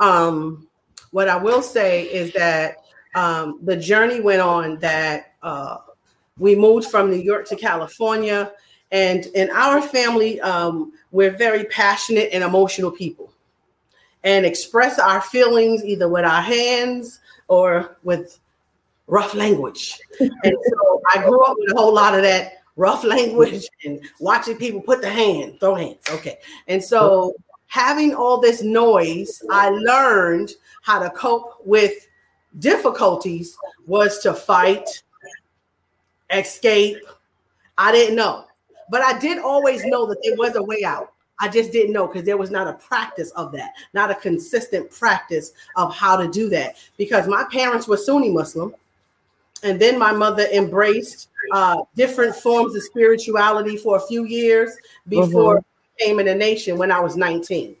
um, 0.00 0.68
what 1.10 1.28
I 1.28 1.36
will 1.36 1.62
say 1.62 2.04
is 2.04 2.32
that 2.34 2.76
um, 3.14 3.60
the 3.62 3.76
journey 3.76 4.20
went 4.20 4.42
on 4.42 4.78
that 4.80 5.32
uh, 5.42 5.78
we 6.38 6.54
moved 6.54 6.88
from 6.90 7.10
New 7.10 7.16
York 7.16 7.48
to 7.48 7.56
California. 7.56 8.52
And 8.92 9.26
in 9.26 9.50
our 9.50 9.82
family, 9.82 10.40
um, 10.40 10.92
we're 11.10 11.36
very 11.36 11.64
passionate 11.64 12.30
and 12.32 12.44
emotional 12.44 12.90
people 12.90 13.32
and 14.24 14.44
express 14.44 14.98
our 14.98 15.20
feelings 15.20 15.84
either 15.84 16.08
with 16.08 16.24
our 16.24 16.42
hands 16.42 17.20
or 17.48 17.96
with 18.02 18.38
rough 19.06 19.34
language. 19.34 19.98
and 20.20 20.32
so 20.68 21.02
I 21.14 21.22
grew 21.22 21.42
up 21.44 21.56
with 21.58 21.72
a 21.72 21.76
whole 21.76 21.94
lot 21.94 22.14
of 22.14 22.22
that 22.22 22.62
rough 22.76 23.04
language 23.04 23.68
and 23.84 24.00
watching 24.20 24.56
people 24.56 24.80
put 24.80 25.00
the 25.00 25.10
hand, 25.10 25.58
throw 25.60 25.74
hands. 25.74 25.98
Okay. 26.10 26.38
And 26.68 26.82
so 26.82 27.34
having 27.68 28.14
all 28.14 28.40
this 28.40 28.62
noise, 28.62 29.42
I 29.50 29.70
learned 29.70 30.52
how 30.82 30.98
to 30.98 31.10
cope 31.10 31.64
with 31.64 32.08
difficulties 32.58 33.56
was 33.86 34.18
to 34.20 34.34
fight, 34.34 35.02
escape. 36.30 36.98
I 37.78 37.92
didn't 37.92 38.16
know. 38.16 38.44
But 38.90 39.02
I 39.02 39.18
did 39.18 39.38
always 39.38 39.84
know 39.84 40.06
that 40.06 40.18
there 40.22 40.36
was 40.36 40.56
a 40.56 40.62
way 40.62 40.84
out. 40.84 41.12
I 41.38 41.48
just 41.48 41.70
didn't 41.70 41.92
know 41.92 42.06
because 42.06 42.24
there 42.24 42.38
was 42.38 42.50
not 42.50 42.66
a 42.66 42.74
practice 42.74 43.30
of 43.32 43.52
that, 43.52 43.72
not 43.92 44.10
a 44.10 44.14
consistent 44.14 44.90
practice 44.90 45.52
of 45.76 45.94
how 45.94 46.16
to 46.16 46.28
do 46.28 46.48
that. 46.50 46.76
Because 46.96 47.28
my 47.28 47.44
parents 47.52 47.86
were 47.86 47.98
Sunni 47.98 48.30
Muslim, 48.30 48.74
and 49.62 49.80
then 49.80 49.98
my 49.98 50.12
mother 50.12 50.46
embraced 50.52 51.28
uh, 51.52 51.82
different 51.94 52.34
forms 52.34 52.74
of 52.74 52.82
spirituality 52.82 53.76
for 53.76 53.96
a 53.96 54.06
few 54.06 54.24
years 54.24 54.76
before 55.08 55.58
mm-hmm. 55.58 56.06
came 56.06 56.20
in 56.20 56.28
a 56.28 56.34
nation 56.34 56.78
when 56.78 56.90
I 56.90 57.00
was 57.00 57.16
19. 57.16 57.76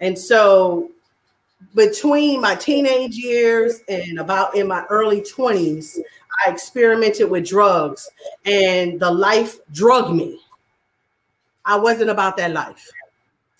And 0.00 0.18
so 0.18 0.90
between 1.74 2.40
my 2.40 2.54
teenage 2.54 3.16
years 3.16 3.80
and 3.88 4.18
about 4.18 4.56
in 4.56 4.68
my 4.68 4.84
early 4.90 5.20
20s, 5.22 5.98
I 6.44 6.50
experimented 6.50 7.30
with 7.30 7.48
drugs 7.48 8.08
and 8.44 8.98
the 9.00 9.10
life 9.10 9.58
drugged 9.72 10.14
me. 10.14 10.40
I 11.64 11.76
wasn't 11.76 12.10
about 12.10 12.36
that 12.36 12.52
life. 12.52 12.90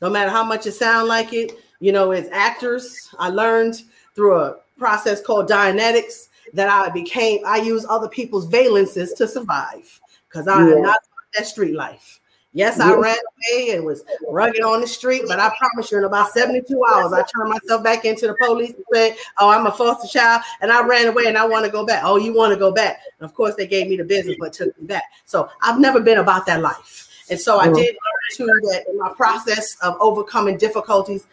No 0.03 0.11
matter 0.11 0.31
how 0.31 0.45
much 0.45 0.67
it 0.67 0.73
sound 0.73 1.09
like 1.09 1.33
it, 1.33 1.53
you 1.81 1.93
know, 1.93 2.13
as 2.13 2.29
actors, 2.29 3.15
I 3.19 3.31
learned 3.31 3.83
through 4.15 4.39
a 4.39 4.57
process 4.79 5.23
called 5.23 5.49
Dianetics 5.49 6.29
that 6.53 6.69
I 6.69 6.91
became, 6.91 7.41
I 7.47 7.59
use 7.59 7.87
other 7.89 8.09
people's 8.09 8.49
valences 8.49 9.17
to 9.17 9.27
survive 9.27 10.01
because 10.29 10.49
I 10.49 10.67
yeah. 10.67 10.75
am 10.75 10.83
not 10.83 10.99
that 11.35 11.47
street 11.47 11.75
life. 11.75 12.21
Yes, 12.57 12.81
I 12.81 12.95
ran 12.95 13.19
away 13.19 13.75
and 13.75 13.85
was 13.85 14.03
rugged 14.31 14.63
on 14.63 14.81
the 14.81 14.87
street, 14.87 15.25
but 15.29 15.39
I 15.39 15.55
promise 15.59 15.93
you, 15.93 15.99
in 15.99 16.05
about 16.05 16.33
72 16.33 16.83
hours, 16.91 17.13
I 17.13 17.19
turned 17.19 17.51
myself 17.51 17.85
back 17.85 18.07
into 18.07 18.27
the 18.27 18.35
police 18.41 18.73
and 18.73 18.85
said, 18.95 19.15
Oh, 19.39 19.51
I'm 19.51 19.67
a 19.67 19.73
foster 19.73 20.09
child, 20.09 20.41
and 20.63 20.73
I 20.73 20.83
ran 20.87 21.09
away 21.09 21.27
and 21.27 21.37
I 21.37 21.47
want 21.47 21.67
to 21.67 21.71
go 21.71 21.85
back. 21.85 22.01
Oh, 22.03 22.17
you 22.17 22.33
want 22.33 22.55
to 22.55 22.59
go 22.59 22.73
back? 22.73 23.03
And 23.21 23.29
of 23.29 23.35
course, 23.35 23.57
they 23.57 23.67
gave 23.67 23.89
me 23.89 23.99
the 23.99 24.05
business, 24.05 24.37
but 24.41 24.55
took 24.55 24.69
me 24.81 24.87
back. 24.87 25.05
So 25.27 25.51
I've 25.61 25.79
never 25.79 26.01
been 26.01 26.17
about 26.17 26.47
that 26.47 26.63
life. 26.63 27.27
And 27.29 27.39
so 27.39 27.59
I 27.59 27.67
did 27.67 27.77
learn 27.77 28.37
too 28.37 28.47
that 28.71 28.85
in 28.89 28.97
my 28.97 29.13
process 29.13 29.77
of 29.83 29.99
overcoming 30.01 30.57
difficulties 30.57 31.27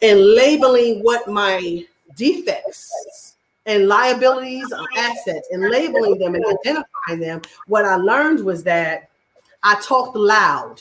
and 0.00 0.18
labeling 0.18 1.00
what 1.02 1.28
my 1.28 1.84
defects 2.16 3.36
and 3.66 3.86
liabilities 3.86 4.72
or 4.72 4.86
assets 4.96 5.46
and 5.50 5.68
labeling 5.68 6.18
them 6.18 6.36
and 6.36 6.46
identifying 6.46 7.20
them, 7.20 7.42
what 7.66 7.84
I 7.84 7.96
learned 7.96 8.42
was 8.42 8.64
that 8.64 9.07
I 9.68 9.78
talked 9.82 10.16
loud 10.16 10.80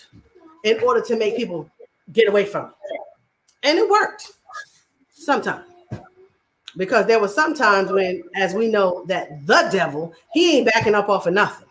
in 0.63 0.79
order 0.79 1.01
to 1.01 1.17
make 1.17 1.36
people 1.36 1.70
get 2.13 2.29
away 2.29 2.46
from 2.46 2.67
it. 2.67 3.00
And 3.63 3.77
it 3.77 3.89
worked 3.89 4.32
sometimes. 5.12 5.65
Because 6.77 7.06
there 7.06 7.20
was 7.20 7.36
sometimes 7.36 7.91
when, 7.91 8.24
as 8.34 8.53
we 8.53 8.70
know, 8.70 9.03
that 9.08 9.46
the 9.46 9.67
devil, 9.74 10.13
he 10.32 10.60
ain't 10.60 10.67
backing 10.67 10.96
up 10.96 11.10
off 11.10 11.27
of 11.27 11.34
nothing. 11.34 11.67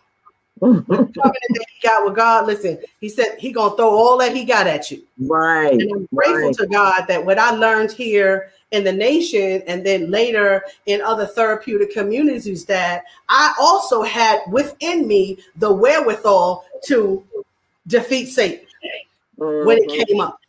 He 0.61 1.87
got 1.87 2.05
with 2.05 2.15
God, 2.15 2.47
listen, 2.47 2.77
he 2.99 3.09
said 3.09 3.37
he 3.39 3.51
gonna 3.51 3.75
throw 3.75 3.89
all 3.89 4.17
that 4.17 4.35
he 4.35 4.43
got 4.43 4.67
at 4.67 4.91
you. 4.91 5.03
Right. 5.19 5.71
And 5.71 5.91
I'm 5.93 6.07
grateful 6.13 6.47
right. 6.47 6.55
to 6.55 6.67
God 6.67 7.05
that 7.07 7.25
what 7.25 7.37
I 7.37 7.51
learned 7.51 7.91
here 7.91 8.51
in 8.71 8.83
the 8.83 8.91
nation 8.91 9.61
and 9.67 9.85
then 9.85 10.11
later 10.11 10.63
in 10.85 11.01
other 11.01 11.25
therapeutic 11.25 11.93
communities 11.93 12.65
that 12.65 13.03
I 13.29 13.53
also 13.59 14.01
had 14.03 14.41
within 14.51 15.07
me 15.07 15.39
the 15.55 15.71
wherewithal 15.71 16.65
to 16.85 17.23
defeat 17.87 18.27
Satan 18.27 18.65
mm-hmm. 19.39 19.65
when 19.65 19.77
it 19.77 19.89
mm-hmm. 19.89 20.03
came 20.03 20.19
up. 20.19 20.39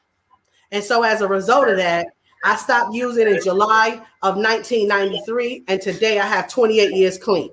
And 0.73 0.83
so 0.83 1.03
as 1.03 1.21
a 1.21 1.29
result 1.29 1.69
of 1.69 1.77
that, 1.77 2.09
I 2.45 2.57
stopped 2.57 2.95
using 2.95 3.27
in 3.27 3.43
July 3.43 4.01
of 4.23 4.37
1993, 4.37 5.65
and 5.67 5.81
today 5.81 6.21
I 6.21 6.27
have 6.27 6.49
28 6.49 6.95
years 6.95 7.19
clean. 7.19 7.51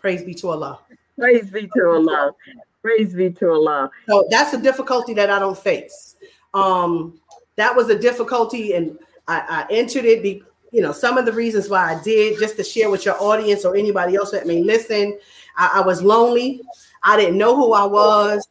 Praise 0.00 0.24
be 0.24 0.34
to 0.34 0.48
Allah. 0.48 0.80
Praise 1.18 1.50
be 1.50 1.68
to 1.76 1.90
Allah. 1.90 2.32
Praise 2.82 3.14
be 3.14 3.30
to 3.30 3.50
Allah. 3.50 3.90
So 4.08 4.26
that's 4.30 4.54
a 4.54 4.60
difficulty 4.60 5.12
that 5.14 5.30
I 5.30 5.38
don't 5.38 5.58
face. 5.58 6.16
Um, 6.54 7.20
that 7.56 7.76
was 7.76 7.90
a 7.90 7.98
difficulty, 7.98 8.72
and 8.72 8.98
I, 9.28 9.66
I 9.68 9.72
entered 9.72 10.06
it. 10.06 10.22
Be, 10.22 10.42
you 10.72 10.80
know, 10.80 10.92
some 10.92 11.18
of 11.18 11.26
the 11.26 11.32
reasons 11.32 11.68
why 11.68 11.94
I 11.94 12.02
did, 12.02 12.38
just 12.38 12.56
to 12.56 12.64
share 12.64 12.90
with 12.90 13.04
your 13.04 13.20
audience 13.20 13.64
or 13.64 13.76
anybody 13.76 14.16
else 14.16 14.30
that 14.30 14.46
may 14.46 14.62
listen. 14.62 15.18
I, 15.56 15.72
I 15.74 15.80
was 15.82 16.02
lonely. 16.02 16.62
I 17.02 17.16
didn't 17.18 17.36
know 17.36 17.54
who 17.54 17.72
I 17.72 17.84
was. 17.84 18.46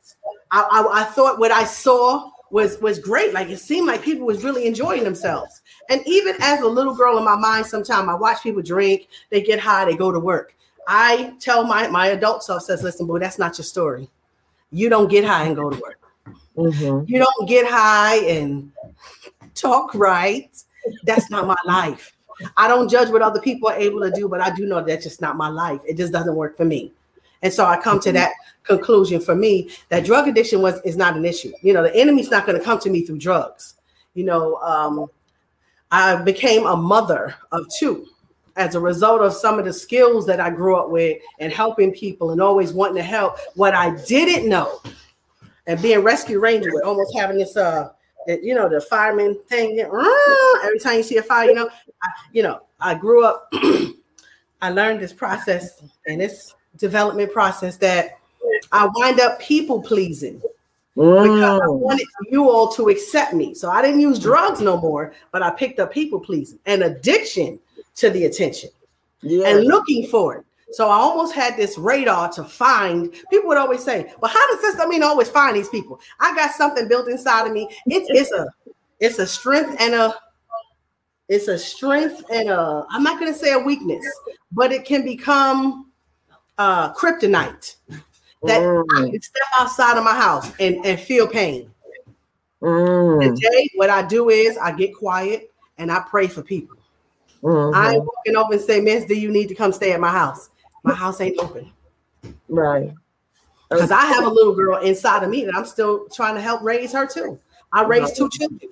I, 0.51 0.61
I, 0.61 1.01
I 1.01 1.03
thought 1.05 1.39
what 1.39 1.51
I 1.51 1.63
saw 1.63 2.29
was 2.51 2.79
was 2.79 2.99
great. 2.99 3.33
Like 3.33 3.49
it 3.49 3.59
seemed 3.59 3.87
like 3.87 4.03
people 4.03 4.25
was 4.25 4.43
really 4.43 4.67
enjoying 4.67 5.03
themselves. 5.03 5.61
And 5.89 6.01
even 6.05 6.35
as 6.39 6.61
a 6.61 6.67
little 6.67 6.93
girl 6.93 7.17
in 7.17 7.25
my 7.25 7.35
mind, 7.35 7.65
sometimes 7.65 8.07
I 8.07 8.13
watch 8.13 8.43
people 8.43 8.61
drink, 8.61 9.07
they 9.29 9.41
get 9.41 9.59
high, 9.59 9.85
they 9.85 9.95
go 9.95 10.11
to 10.11 10.19
work. 10.19 10.55
I 10.91 11.35
tell 11.39 11.63
my 11.65 11.87
my 11.87 12.07
adult 12.07 12.43
self 12.43 12.63
says, 12.63 12.81
listen, 12.81 13.05
boy, 13.05 13.19
that's 13.19 13.37
not 13.37 13.57
your 13.59 13.63
story. 13.63 14.09
You 14.71 14.89
don't 14.89 15.07
get 15.07 15.23
high 15.23 15.43
and 15.43 15.55
go 15.55 15.69
to 15.69 15.79
work. 15.79 16.01
Mm-hmm. 16.57 17.05
You 17.05 17.19
don't 17.19 17.47
get 17.47 17.67
high 17.69 18.17
and 18.25 18.71
talk 19.53 19.93
right. 19.93 20.49
That's 21.03 21.29
not 21.29 21.45
my 21.45 21.55
life. 21.63 22.13
I 22.57 22.67
don't 22.67 22.89
judge 22.89 23.09
what 23.09 23.21
other 23.21 23.39
people 23.39 23.69
are 23.69 23.75
able 23.75 24.01
to 24.01 24.09
do, 24.09 24.27
but 24.27 24.41
I 24.41 24.49
do 24.49 24.65
know 24.65 24.83
that's 24.83 25.03
just 25.03 25.21
not 25.21 25.37
my 25.37 25.49
life. 25.49 25.79
It 25.85 25.95
just 25.95 26.11
doesn't 26.11 26.35
work 26.35 26.57
for 26.57 26.65
me. 26.65 26.91
And 27.43 27.53
so 27.53 27.65
I 27.65 27.79
come 27.79 27.99
to 28.01 28.11
that 28.13 28.31
conclusion 28.63 29.21
for 29.21 29.35
me 29.35 29.69
that 29.89 30.05
drug 30.05 30.27
addiction 30.27 30.61
was 30.61 30.81
is 30.81 30.97
not 30.97 31.15
an 31.15 31.23
issue. 31.23 31.53
You 31.61 31.73
know, 31.73 31.83
the 31.83 31.95
enemy's 31.95 32.31
not 32.31 32.47
going 32.47 32.57
to 32.57 32.65
come 32.65 32.79
to 32.79 32.89
me 32.89 33.05
through 33.05 33.19
drugs. 33.19 33.75
You 34.15 34.23
know, 34.23 34.55
um, 34.55 35.05
I 35.91 36.15
became 36.15 36.65
a 36.65 36.75
mother 36.75 37.35
of 37.51 37.67
two 37.77 38.07
as 38.59 38.75
a 38.75 38.79
result 38.79 39.21
of 39.21 39.33
some 39.33 39.57
of 39.57 39.65
the 39.65 39.73
skills 39.73 40.25
that 40.27 40.39
I 40.39 40.49
grew 40.49 40.75
up 40.75 40.89
with 40.89 41.21
and 41.39 41.51
helping 41.51 41.93
people 41.93 42.31
and 42.31 42.41
always 42.41 42.73
wanting 42.73 42.97
to 42.97 43.03
help. 43.03 43.37
What 43.55 43.73
I 43.73 43.95
didn't 44.05 44.47
know 44.47 44.81
and 45.65 45.81
being 45.81 45.99
rescue 45.99 46.39
ranger 46.39 46.71
with 46.73 46.83
almost 46.83 47.17
having 47.17 47.37
this 47.37 47.55
uh 47.55 47.89
you 48.27 48.53
know 48.53 48.67
the 48.67 48.81
fireman 48.81 49.39
thing 49.47 49.79
every 49.79 50.79
time 50.79 50.97
you 50.97 51.03
see 51.03 51.17
a 51.17 51.23
fire 51.23 51.47
you 51.47 51.55
know 51.55 51.69
I, 52.03 52.09
you 52.33 52.43
know 52.43 52.61
i 52.79 52.93
grew 52.93 53.23
up 53.23 53.51
i 54.61 54.69
learned 54.69 54.99
this 54.99 55.13
process 55.13 55.81
and 56.07 56.19
this 56.19 56.53
development 56.77 57.31
process 57.31 57.77
that 57.77 58.19
i 58.71 58.87
wind 58.95 59.19
up 59.19 59.39
people 59.39 59.81
pleasing 59.81 60.41
because 60.95 61.41
I 61.41 61.65
mm. 61.65 61.79
wanted 61.79 62.07
you 62.29 62.49
all 62.49 62.67
to 62.73 62.89
accept 62.89 63.33
me. 63.33 63.53
So 63.53 63.69
I 63.69 63.81
didn't 63.81 64.01
use 64.01 64.19
drugs 64.19 64.59
no 64.59 64.75
more, 64.75 65.13
but 65.31 65.41
I 65.41 65.49
picked 65.49 65.79
up 65.79 65.93
people 65.93 66.19
pleasing 66.19 66.59
and 66.65 66.83
addiction 66.83 67.57
to 67.95 68.09
the 68.09 68.25
attention 68.25 68.69
yeah. 69.21 69.49
and 69.49 69.65
looking 69.65 70.07
for 70.07 70.37
it. 70.37 70.45
So 70.71 70.87
I 70.87 70.95
almost 70.95 71.33
had 71.33 71.57
this 71.57 71.77
radar 71.77 72.29
to 72.33 72.43
find. 72.43 73.11
People 73.31 73.47
would 73.49 73.57
always 73.57 73.83
say, 73.83 74.13
"Well, 74.21 74.31
how 74.31 74.51
does 74.51 74.61
this? 74.61 74.79
I 74.79 74.87
mean, 74.87 75.01
always 75.01 75.29
find 75.29 75.55
these 75.55 75.69
people." 75.69 75.99
I 76.19 76.35
got 76.35 76.51
something 76.51 76.87
built 76.87 77.07
inside 77.07 77.47
of 77.47 77.53
me. 77.53 77.67
It's 77.87 78.07
it's 78.09 78.31
a 78.31 78.47
it's 78.99 79.19
a 79.19 79.25
strength 79.25 79.75
and 79.79 79.95
a 79.95 80.13
it's 81.27 81.47
a 81.47 81.57
strength 81.57 82.23
and 82.31 82.49
a 82.49 82.85
I'm 82.91 83.03
not 83.03 83.19
going 83.19 83.33
to 83.33 83.37
say 83.37 83.53
a 83.53 83.59
weakness, 83.59 84.05
but 84.51 84.71
it 84.71 84.85
can 84.85 85.03
become 85.03 85.91
uh 86.59 86.93
kryptonite 86.93 87.75
that 88.43 88.61
mm. 88.61 88.83
I 88.95 89.09
can 89.09 89.21
step 89.21 89.47
outside 89.59 89.97
of 89.97 90.03
my 90.03 90.15
house 90.15 90.51
and, 90.59 90.85
and 90.85 90.99
feel 90.99 91.27
pain. 91.27 91.71
Mm. 92.61 93.35
Today, 93.35 93.69
what 93.75 93.89
I 93.89 94.05
do 94.05 94.29
is 94.29 94.57
I 94.57 94.71
get 94.71 94.93
quiet 94.93 95.51
and 95.77 95.91
I 95.91 96.03
pray 96.07 96.27
for 96.27 96.41
people. 96.41 96.77
Mm-hmm. 97.43 97.75
I 97.75 97.93
ain't 97.93 98.05
walking 98.05 98.35
over 98.35 98.53
and 98.53 98.61
say, 98.61 98.81
Miss, 98.81 99.05
do 99.05 99.15
you 99.15 99.31
need 99.31 99.47
to 99.47 99.55
come 99.55 99.71
stay 99.71 99.93
at 99.93 99.99
my 99.99 100.11
house? 100.11 100.49
My 100.83 100.93
house 100.93 101.21
ain't 101.21 101.39
open. 101.39 101.71
Right. 102.47 102.91
Because 103.69 103.91
I 103.91 104.05
have 104.05 104.25
a 104.25 104.29
little 104.29 104.55
girl 104.55 104.81
inside 104.81 105.23
of 105.23 105.29
me 105.29 105.45
that 105.45 105.55
I'm 105.55 105.65
still 105.65 106.07
trying 106.09 106.35
to 106.35 106.41
help 106.41 106.61
raise 106.63 106.91
her 106.91 107.05
too. 107.05 107.39
I 107.71 107.83
raised 107.83 108.15
two 108.15 108.29
children. 108.29 108.71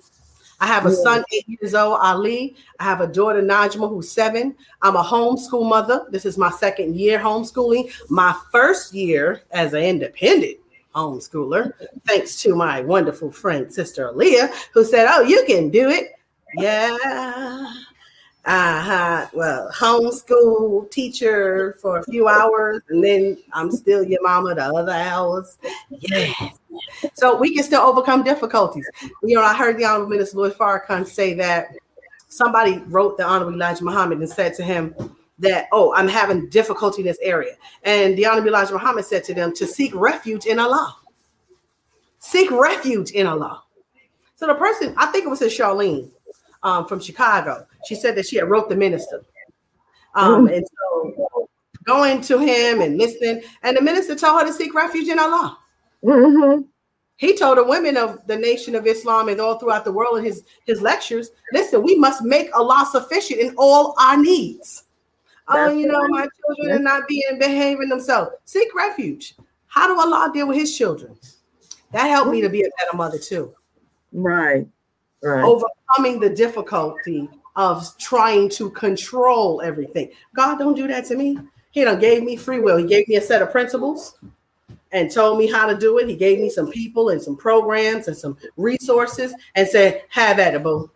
I 0.59 0.65
have 0.65 0.87
a 0.87 0.91
son, 0.91 1.23
eight 1.33 1.47
years 1.47 1.75
old, 1.75 1.99
Ali. 2.01 2.55
I 2.79 2.83
have 2.85 3.01
a 3.01 3.07
daughter, 3.07 3.43
Najma, 3.43 3.87
who's 3.87 4.11
seven. 4.11 4.55
I'm 4.81 4.95
a 4.95 5.03
homeschool 5.03 5.69
mother. 5.69 6.07
This 6.09 6.25
is 6.25 6.35
my 6.35 6.49
second 6.49 6.95
year 6.95 7.19
homeschooling. 7.19 7.91
My 8.09 8.35
first 8.51 8.91
year 8.91 9.43
as 9.51 9.73
an 9.73 9.83
independent 9.83 10.57
homeschooler, 10.95 11.73
thanks 12.07 12.41
to 12.41 12.55
my 12.55 12.81
wonderful 12.81 13.29
friend, 13.29 13.71
Sister 13.71 14.11
Aaliyah, 14.11 14.51
who 14.73 14.83
said, 14.83 15.07
Oh, 15.11 15.21
you 15.21 15.43
can 15.45 15.69
do 15.69 15.89
it. 15.89 16.13
Yeah, 16.55 17.71
uh-huh. 18.45 19.27
Well, 19.33 19.69
homeschool 19.73 20.89
teacher 20.89 21.77
for 21.81 21.99
a 21.99 22.03
few 22.05 22.27
hours, 22.27 22.81
and 22.89 23.03
then 23.03 23.37
I'm 23.51 23.71
still 23.71 24.03
your 24.03 24.21
mama 24.23 24.55
the 24.55 24.65
other 24.65 24.93
hours. 24.93 25.57
Yeah. 25.89 26.31
So 27.13 27.35
we 27.35 27.53
can 27.53 27.63
still 27.63 27.81
overcome 27.81 28.23
difficulties. 28.23 28.87
You 29.23 29.35
know, 29.35 29.41
I 29.41 29.53
heard 29.53 29.77
the 29.77 29.85
Honorable 29.85 30.09
Minister 30.11 30.37
Louis 30.37 30.53
Farrakhan 30.53 31.05
say 31.05 31.33
that 31.33 31.75
somebody 32.29 32.77
wrote 32.87 33.17
the 33.17 33.25
Honorable 33.25 33.53
Elijah 33.53 33.83
Muhammad 33.83 34.19
and 34.19 34.29
said 34.29 34.53
to 34.55 34.63
him 34.63 34.95
that, 35.39 35.67
oh, 35.71 35.93
I'm 35.93 36.07
having 36.07 36.49
difficulty 36.49 37.01
in 37.01 37.07
this 37.07 37.19
area. 37.21 37.55
And 37.83 38.17
the 38.17 38.25
Honorable 38.25 38.49
Elijah 38.49 38.73
Muhammad 38.73 39.05
said 39.05 39.23
to 39.25 39.33
them 39.33 39.53
to 39.55 39.67
seek 39.67 39.93
refuge 39.93 40.45
in 40.45 40.59
Allah. 40.59 40.95
Seek 42.19 42.49
refuge 42.51 43.11
in 43.11 43.27
Allah. 43.27 43.63
So 44.35 44.47
the 44.47 44.55
person, 44.55 44.93
I 44.97 45.07
think 45.07 45.25
it 45.25 45.29
was 45.29 45.39
his 45.39 45.53
Charlene, 45.53 46.09
um, 46.63 46.87
from 46.87 46.99
Chicago. 46.99 47.65
She 47.87 47.95
said 47.95 48.15
that 48.15 48.27
she 48.27 48.35
had 48.35 48.49
wrote 48.49 48.69
the 48.69 48.75
minister. 48.75 49.23
Um, 50.15 50.47
and 50.47 50.65
so 50.67 51.49
going 51.85 52.21
to 52.21 52.39
him 52.39 52.81
and 52.81 52.97
listening, 52.97 53.41
and 53.63 53.77
the 53.77 53.81
minister 53.81 54.15
told 54.15 54.41
her 54.41 54.47
to 54.47 54.53
seek 54.53 54.73
refuge 54.73 55.07
in 55.07 55.19
Allah. 55.19 55.57
Mm-hmm. 56.03 56.63
He 57.15 57.35
told 57.35 57.57
the 57.57 57.63
women 57.63 57.97
of 57.97 58.25
the 58.27 58.35
nation 58.35 58.75
of 58.75 58.85
Islam 58.85 59.29
and 59.29 59.41
all 59.41 59.57
throughout 59.57 59.85
the 59.85 59.91
world 59.91 60.19
in 60.19 60.25
his, 60.25 60.43
his 60.65 60.81
lectures, 60.81 61.31
listen, 61.51 61.81
we 61.81 61.95
must 61.95 62.21
make 62.23 62.55
Allah 62.55 62.87
sufficient 62.91 63.39
in 63.39 63.55
all 63.57 63.95
our 63.99 64.17
needs. 64.17 64.83
oh, 65.47 65.69
you 65.69 65.87
know, 65.87 66.07
my 66.09 66.27
children 66.45 66.77
are 66.77 66.83
not 66.83 67.07
being 67.07 67.39
behaving 67.39 67.89
themselves. 67.89 68.31
Seek 68.45 68.73
refuge. 68.75 69.35
How 69.67 69.87
do 69.87 69.99
Allah 69.99 70.29
deal 70.33 70.47
with 70.47 70.57
his 70.57 70.77
children? 70.77 71.17
That 71.91 72.07
helped 72.07 72.31
me 72.31 72.41
to 72.41 72.49
be 72.49 72.61
a 72.61 72.69
better 72.79 72.97
mother 72.97 73.17
too. 73.17 73.53
Right. 74.11 74.67
Right. 75.23 75.43
Overcoming 75.43 76.19
the 76.19 76.29
difficulty 76.29 77.29
of 77.57 77.97
trying 77.97 78.47
to 78.47 78.69
control 78.69 79.61
everything. 79.61 80.11
God 80.35 80.59
don't 80.59 80.75
do 80.75 80.87
that 80.87 81.05
to 81.05 81.15
me. 81.15 81.37
He 81.71 81.83
done 81.83 81.99
gave 81.99 82.23
me 82.23 82.37
free 82.37 82.59
will. 82.59 82.77
He 82.77 82.85
gave 82.85 83.07
me 83.07 83.15
a 83.15 83.21
set 83.21 83.41
of 83.41 83.51
principles 83.51 84.17
and 84.91 85.11
told 85.11 85.37
me 85.37 85.47
how 85.47 85.65
to 85.67 85.75
do 85.75 85.97
it. 85.97 86.07
He 86.07 86.15
gave 86.15 86.39
me 86.39 86.49
some 86.49 86.71
people 86.71 87.09
and 87.09 87.21
some 87.21 87.35
programs 87.35 88.07
and 88.07 88.15
some 88.15 88.37
resources 88.55 89.33
and 89.55 89.67
said, 89.67 90.03
have 90.09 90.39
at 90.39 90.55
it, 90.55 90.63
boo. 90.63 90.89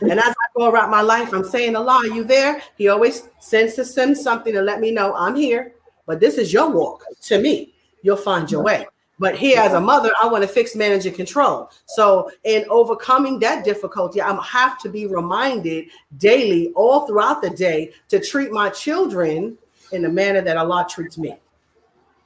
And 0.00 0.12
as 0.12 0.28
I 0.28 0.46
go 0.56 0.70
around 0.70 0.90
my 0.90 1.02
life, 1.02 1.32
I'm 1.32 1.44
saying, 1.44 1.76
Allah, 1.76 2.02
are 2.04 2.06
you 2.06 2.24
there? 2.24 2.62
He 2.76 2.88
always 2.88 3.28
sends 3.40 3.74
to 3.74 3.84
send 3.84 4.16
something 4.18 4.52
to 4.52 4.62
let 4.62 4.80
me 4.80 4.90
know 4.90 5.14
I'm 5.14 5.36
here, 5.36 5.72
but 6.06 6.18
this 6.18 6.36
is 6.36 6.52
your 6.52 6.70
walk 6.70 7.04
to 7.22 7.40
me. 7.40 7.74
You'll 8.02 8.16
find 8.16 8.50
your 8.50 8.62
way. 8.62 8.86
But 9.22 9.36
here, 9.36 9.60
as 9.60 9.72
a 9.72 9.80
mother, 9.80 10.10
I 10.20 10.26
want 10.26 10.42
to 10.42 10.48
fix, 10.48 10.74
manage, 10.74 11.06
and 11.06 11.14
control. 11.14 11.70
So, 11.86 12.28
in 12.42 12.64
overcoming 12.68 13.38
that 13.38 13.64
difficulty, 13.64 14.20
I 14.20 14.34
have 14.42 14.80
to 14.80 14.88
be 14.88 15.06
reminded 15.06 15.90
daily, 16.18 16.72
all 16.74 17.06
throughout 17.06 17.40
the 17.40 17.50
day, 17.50 17.92
to 18.08 18.18
treat 18.18 18.50
my 18.50 18.68
children 18.70 19.56
in 19.92 20.02
the 20.02 20.08
manner 20.08 20.40
that 20.40 20.56
Allah 20.56 20.88
treats 20.90 21.18
me. 21.18 21.36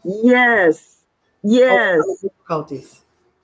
Yes, 0.04 1.02
yes. 1.42 2.02
Difficulties. 2.22 3.02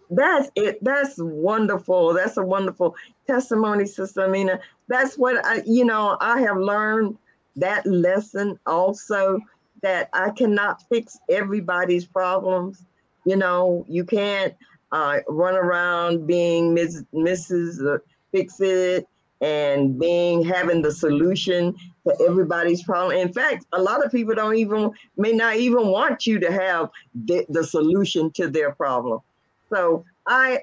That's 0.09 0.51
it. 0.55 0.83
That's 0.83 1.19
wonderful. 1.19 2.15
That's 2.15 2.39
a 2.39 2.43
wonderful 2.43 2.97
testimony, 3.27 3.85
Sister 3.85 4.25
Amina. 4.25 4.61
That's 4.89 5.19
what 5.19 5.45
I, 5.45 5.61
you 5.67 5.85
know, 5.85 6.17
I 6.23 6.41
have 6.41 6.57
learned 6.57 7.19
that 7.57 7.85
lesson 7.85 8.59
also 8.65 9.39
that 9.83 10.09
I 10.15 10.31
cannot 10.31 10.89
fix 10.89 11.19
everybody's 11.29 12.07
problems 12.07 12.87
you 13.25 13.37
know, 13.37 13.85
you 13.89 14.05
can't 14.05 14.55
uh, 14.91 15.21
run 15.29 15.55
around 15.55 16.27
being 16.27 16.75
Ms., 16.75 17.05
Mrs. 17.15 18.01
Fix 18.33 18.61
It 18.61 19.07
and 19.41 19.99
being 19.99 20.45
having 20.45 20.83
the 20.83 20.93
solution 20.93 21.75
to 22.07 22.27
everybody's 22.29 22.83
problem. 22.83 23.17
In 23.17 23.33
fact, 23.33 23.67
a 23.73 23.83
lot 23.83 24.05
of 24.05 24.13
people 24.13 24.35
don't 24.35 24.55
even 24.55 24.93
may 25.17 25.33
not 25.33 25.57
even 25.57 25.89
want 25.89 26.27
you 26.27 26.39
to 26.39 26.53
have 26.53 26.91
the, 27.25 27.45
the 27.49 27.65
solution 27.65 28.31
to 28.33 28.49
their 28.49 28.73
problem. 28.73 29.21
So 29.69 30.05
I, 30.27 30.61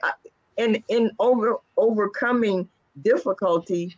and 0.57 0.81
in 0.87 1.11
over 1.19 1.57
overcoming 1.75 2.69
difficulty, 3.01 3.97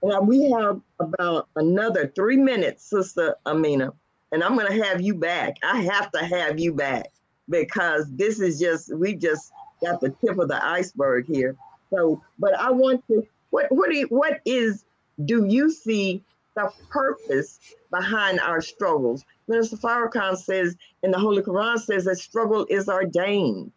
well, 0.00 0.24
we 0.24 0.50
have 0.50 0.80
about 0.98 1.48
another 1.56 2.12
three 2.14 2.36
minutes, 2.36 2.84
Sister 2.84 3.36
Amina, 3.46 3.92
and 4.32 4.42
I'm 4.42 4.56
going 4.56 4.72
to 4.72 4.84
have 4.84 5.00
you 5.00 5.14
back. 5.14 5.56
I 5.62 5.80
have 5.82 6.10
to 6.12 6.24
have 6.24 6.58
you 6.58 6.72
back 6.72 7.12
because 7.48 8.10
this 8.10 8.40
is 8.40 8.58
just 8.58 8.94
we 8.94 9.14
just 9.14 9.52
got 9.82 10.00
the 10.00 10.10
tip 10.24 10.38
of 10.38 10.48
the 10.48 10.64
iceberg 10.64 11.26
here. 11.26 11.56
So, 11.90 12.22
but 12.38 12.58
I 12.58 12.70
want 12.70 13.06
to 13.08 13.26
what 13.50 13.66
what 13.70 13.90
do 13.90 13.96
you, 13.96 14.06
what 14.06 14.40
is 14.44 14.84
do 15.24 15.46
you 15.46 15.70
see 15.70 16.22
the 16.54 16.70
purpose 16.90 17.60
behind 17.90 18.40
our 18.40 18.60
struggles? 18.60 19.24
Minister 19.46 19.76
Farrakhan 19.76 20.36
says 20.36 20.76
in 21.02 21.10
the 21.10 21.18
Holy 21.18 21.42
Quran 21.42 21.78
says 21.78 22.04
that 22.04 22.18
struggle 22.18 22.66
is 22.68 22.88
ordained, 22.88 23.72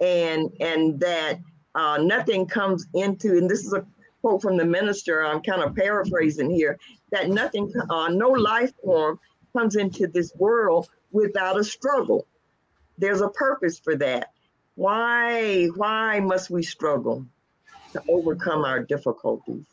and 0.00 0.50
and 0.60 1.00
that 1.00 1.40
uh, 1.74 1.98
nothing 1.98 2.46
comes 2.46 2.86
into 2.94 3.38
and 3.38 3.50
this 3.50 3.64
is 3.64 3.72
a 3.72 3.86
quote 4.20 4.40
from 4.40 4.56
the 4.56 4.64
minister. 4.64 5.24
I'm 5.24 5.42
kind 5.42 5.62
of 5.62 5.74
paraphrasing 5.74 6.50
here 6.50 6.78
that 7.10 7.28
nothing, 7.28 7.72
uh, 7.90 8.08
no 8.08 8.30
life 8.30 8.72
form 8.82 9.20
comes 9.54 9.76
into 9.76 10.06
this 10.06 10.34
world 10.36 10.88
without 11.12 11.58
a 11.58 11.64
struggle. 11.64 12.26
There's 12.98 13.20
a 13.20 13.28
purpose 13.28 13.78
for 13.78 13.96
that. 13.96 14.32
Why, 14.76 15.66
why 15.76 16.20
must 16.20 16.50
we 16.50 16.62
struggle 16.62 17.24
to 17.92 18.02
overcome 18.08 18.64
our 18.64 18.82
difficulties? 18.82 19.64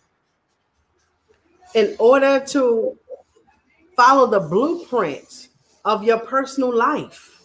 In 1.73 1.95
order 1.99 2.39
to 2.47 2.97
follow 3.95 4.27
the 4.27 4.39
blueprint 4.39 5.49
of 5.85 6.03
your 6.03 6.19
personal 6.19 6.75
life. 6.75 7.41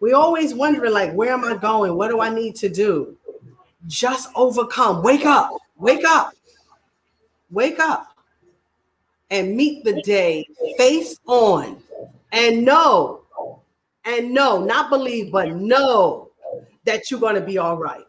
We 0.00 0.12
always 0.12 0.54
wondering 0.54 0.92
like, 0.92 1.12
where 1.12 1.32
am 1.32 1.44
I 1.44 1.56
going? 1.56 1.94
What 1.94 2.08
do 2.08 2.20
I 2.20 2.30
need 2.30 2.56
to 2.56 2.68
do? 2.68 3.16
Just 3.86 4.28
overcome. 4.34 5.02
Wake 5.02 5.26
up. 5.26 5.52
Wake 5.76 6.04
up. 6.04 6.32
Wake 7.50 7.78
up 7.78 8.16
and 9.30 9.56
meet 9.56 9.84
the 9.84 10.00
day 10.02 10.46
face 10.76 11.18
on 11.26 11.82
and 12.32 12.64
know 12.64 13.19
and 14.04 14.32
know, 14.32 14.64
not 14.64 14.90
believe, 14.90 15.32
but 15.32 15.54
know 15.54 16.30
that 16.84 17.10
you're 17.10 17.20
going 17.20 17.34
to 17.34 17.40
be 17.40 17.58
all 17.58 17.76
right. 17.76 18.04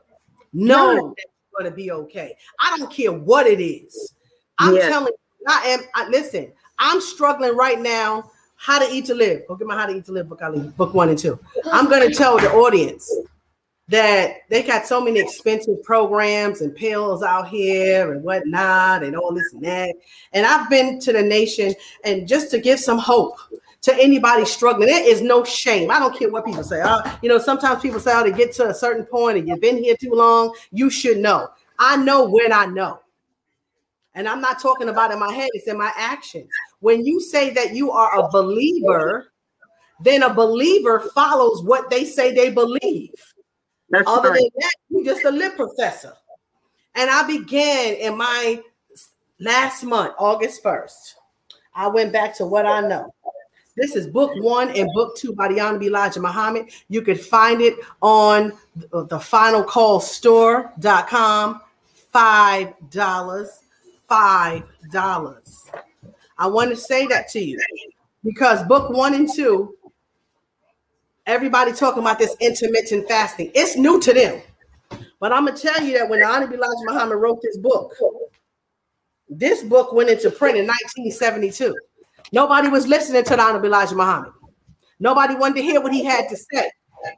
Know 0.54 1.14
that 1.18 1.26
you're 1.26 1.60
going 1.60 1.72
to 1.72 1.76
be 1.76 1.92
okay. 1.92 2.36
I 2.60 2.78
don't 2.78 2.92
care 2.92 3.12
what 3.12 3.48
it 3.48 3.62
is. 3.62 4.14
I'm 4.58 4.76
yes. 4.76 4.90
telling 4.90 5.14
you, 5.14 5.46
I 5.48 5.68
am. 5.68 5.80
I, 5.96 6.10
listen, 6.10 6.52
I'm 6.80 7.02
struggling 7.02 7.56
right 7.56 7.80
now. 7.80 8.32
How 8.56 8.78
to 8.78 8.94
eat 8.94 9.06
to 9.06 9.16
live. 9.16 9.48
Go 9.48 9.56
get 9.56 9.66
my 9.66 9.76
How 9.76 9.88
to 9.88 9.96
Eat 9.96 10.06
to 10.06 10.12
Live 10.12 10.30
book. 10.30 10.44
I 10.44 10.50
leave 10.50 10.78
book 10.78 10.94
one 10.94 11.10
and 11.10 11.18
two. 11.18 11.40
I'm 11.72 11.90
going 11.90 12.08
to 12.08 12.16
tell 12.16 12.38
the 12.38 12.52
audience 12.52 13.12
that 13.88 14.38
they 14.50 14.62
got 14.62 14.86
so 14.86 15.04
many 15.04 15.20
expensive 15.20 15.82
programs 15.84 16.62
and 16.62 16.76
pills 16.76 17.24
out 17.24 17.48
here 17.48 18.14
and 18.14 18.24
whatnot 18.24 19.04
and 19.04 19.16
all 19.16 19.34
this 19.34 19.52
and 19.54 19.64
that. 19.64 19.96
And 20.34 20.46
I've 20.46 20.70
been 20.70 21.00
to 21.00 21.12
the 21.12 21.24
nation 21.24 21.74
and 22.06 22.28
just 22.28 22.52
to 22.52 22.60
give 22.60 22.80
some 22.80 23.00
hope 23.00 23.38
to 23.82 23.96
anybody 23.96 24.46
struggling. 24.46 24.88
There 24.88 25.10
is 25.10 25.22
no 25.22 25.44
shame. 25.44 25.90
I 25.90 26.00
don't 26.00 26.18
care 26.18 26.30
what 26.30 26.46
people 26.46 26.64
say. 26.64 26.84
You 27.22 27.30
know, 27.30 27.40
sometimes 27.40 27.82
people 27.82 28.00
say, 28.00 28.12
oh, 28.14 28.24
to 28.24 28.32
get 28.32 28.54
to 28.54 28.70
a 28.70 28.74
certain 28.74 29.06
point 29.06 29.38
and 29.38 29.48
you've 29.48 29.62
been 29.62 29.78
here 29.78 29.96
too 30.00 30.12
long, 30.12 30.56
you 30.72 30.90
should 30.90 31.18
know. 31.18 31.50
I 31.80 31.98
know 31.98 32.30
when 32.30 32.54
I 32.54 32.66
know. 32.66 33.00
And 34.14 34.28
I'm 34.28 34.42
not 34.42 34.62
talking 34.62 34.90
about 34.90 35.12
in 35.12 35.20
my 35.20 35.34
head, 35.34 35.50
it's 35.54 35.68
in 35.68 35.78
my 35.78 35.92
actions. 35.96 36.50
When 36.80 37.06
you 37.06 37.20
say 37.20 37.50
that 37.52 37.74
you 37.74 37.92
are 37.92 38.20
a 38.20 38.30
believer, 38.30 39.32
then 40.04 40.24
a 40.24 40.34
believer 40.34 41.00
follows 41.16 41.64
what 41.64 41.90
they 41.90 42.06
say 42.06 42.34
they 42.34 42.50
believe. 42.50 43.14
That's 43.90 44.08
Other 44.08 44.32
right. 44.32 44.40
than 44.40 44.50
that, 44.58 44.72
you're 44.90 45.06
just 45.06 45.26
a 45.26 45.32
lip 45.32 45.56
professor. 45.56 46.14
And 46.96 47.10
I 47.10 47.26
began 47.26 47.96
in 47.96 48.18
my 48.18 48.62
last 49.40 49.84
month, 49.84 50.14
August 50.20 50.64
1st. 50.64 51.16
I 51.74 51.88
went 51.88 52.12
back 52.12 52.36
to 52.38 52.46
what 52.46 52.66
I 52.66 52.82
know. 52.82 53.14
This 53.82 53.96
is 53.96 54.06
book 54.06 54.32
one 54.36 54.70
and 54.78 54.88
book 54.94 55.18
two 55.18 55.34
by 55.34 55.48
the 55.48 55.60
Honorable 55.60 55.88
Elijah 55.88 56.20
Muhammad. 56.20 56.70
You 56.90 57.02
could 57.02 57.20
find 57.20 57.62
it 57.62 57.74
on 58.00 58.54
the 58.92 59.20
final 59.20 59.64
call 59.64 60.00
store.com. 60.00 61.62
Five 62.12 62.74
dollars. 62.92 63.64
Five 64.08 64.62
dollars. 64.92 65.66
I 66.38 66.46
want 66.46 66.70
to 66.70 66.76
say 66.76 67.08
that 67.08 67.28
to 67.30 67.40
you 67.40 67.60
because 68.24 68.62
book 68.68 68.92
one 68.92 69.16
and 69.16 69.28
two, 69.34 69.76
everybody 71.26 71.74
talking 71.74 72.04
about 72.04 72.20
this 72.20 72.36
intermittent 72.40 73.08
fasting. 73.08 73.50
It's 73.56 73.76
new 73.76 74.00
to 74.00 74.14
them. 74.14 74.42
But 75.20 75.32
I'm 75.32 75.48
gonna 75.48 75.58
tell 75.58 75.82
you 75.82 75.98
that 75.98 76.08
when 76.08 76.20
the 76.20 76.28
Honorable 76.28 76.54
Elijah 76.54 76.86
Muhammad 76.86 77.18
wrote 77.18 77.42
this 77.42 77.58
book, 77.58 77.96
this 79.28 79.64
book 79.64 79.92
went 79.92 80.12
into 80.12 80.30
print 80.30 80.56
in 80.56 80.68
1972. 80.68 81.76
Nobody 82.32 82.70
was 82.70 82.88
listening 82.88 83.24
to 83.26 83.36
the 83.36 83.42
Honorable 83.42 83.68
Elijah 83.68 83.96
Muhammad. 83.96 84.32
Nobody 85.00 85.36
wanted 85.36 85.56
to 85.56 85.62
hear 85.64 85.82
what 85.82 85.94
he 85.94 86.04
had 86.04 86.30
to 86.30 86.38
say. 86.38 86.72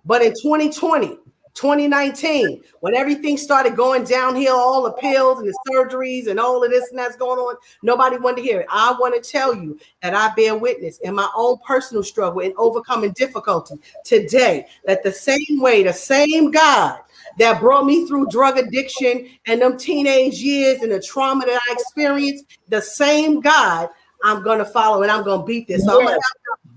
But 0.05 0.21
in 0.21 0.33
2020, 0.41 1.17
2019, 1.53 2.63
when 2.79 2.95
everything 2.95 3.37
started 3.37 3.75
going 3.75 4.05
downhill, 4.05 4.55
all 4.55 4.81
the 4.83 4.93
pills 4.93 5.39
and 5.39 5.47
the 5.47 5.55
surgeries 5.69 6.27
and 6.27 6.39
all 6.39 6.63
of 6.63 6.71
this 6.71 6.89
and 6.89 6.97
that's 6.97 7.15
going 7.15 7.37
on, 7.37 7.55
nobody 7.83 8.17
wanted 8.17 8.37
to 8.37 8.41
hear 8.41 8.61
it. 8.61 8.67
I 8.71 8.95
want 8.99 9.21
to 9.21 9.29
tell 9.29 9.53
you 9.53 9.77
that 10.01 10.15
I 10.15 10.33
bear 10.33 10.55
witness 10.57 10.97
in 10.99 11.13
my 11.13 11.29
own 11.35 11.57
personal 11.65 12.01
struggle 12.01 12.39
in 12.39 12.53
overcoming 12.57 13.11
difficulty 13.11 13.75
today 14.03 14.65
that 14.85 15.03
the 15.03 15.11
same 15.11 15.59
way, 15.59 15.83
the 15.83 15.93
same 15.93 16.49
God 16.49 17.01
that 17.37 17.59
brought 17.59 17.85
me 17.85 18.07
through 18.07 18.27
drug 18.27 18.57
addiction 18.57 19.27
and 19.45 19.61
them 19.61 19.77
teenage 19.77 20.35
years 20.35 20.81
and 20.81 20.91
the 20.91 21.01
trauma 21.01 21.45
that 21.45 21.61
I 21.69 21.73
experienced, 21.73 22.45
the 22.69 22.81
same 22.81 23.41
God 23.41 23.89
I'm 24.23 24.41
going 24.41 24.59
to 24.59 24.65
follow 24.65 25.03
and 25.03 25.11
I'm 25.11 25.23
going 25.23 25.41
to 25.41 25.45
beat 25.45 25.67
this. 25.67 25.85
So 25.85 26.01
yes. 26.01 26.19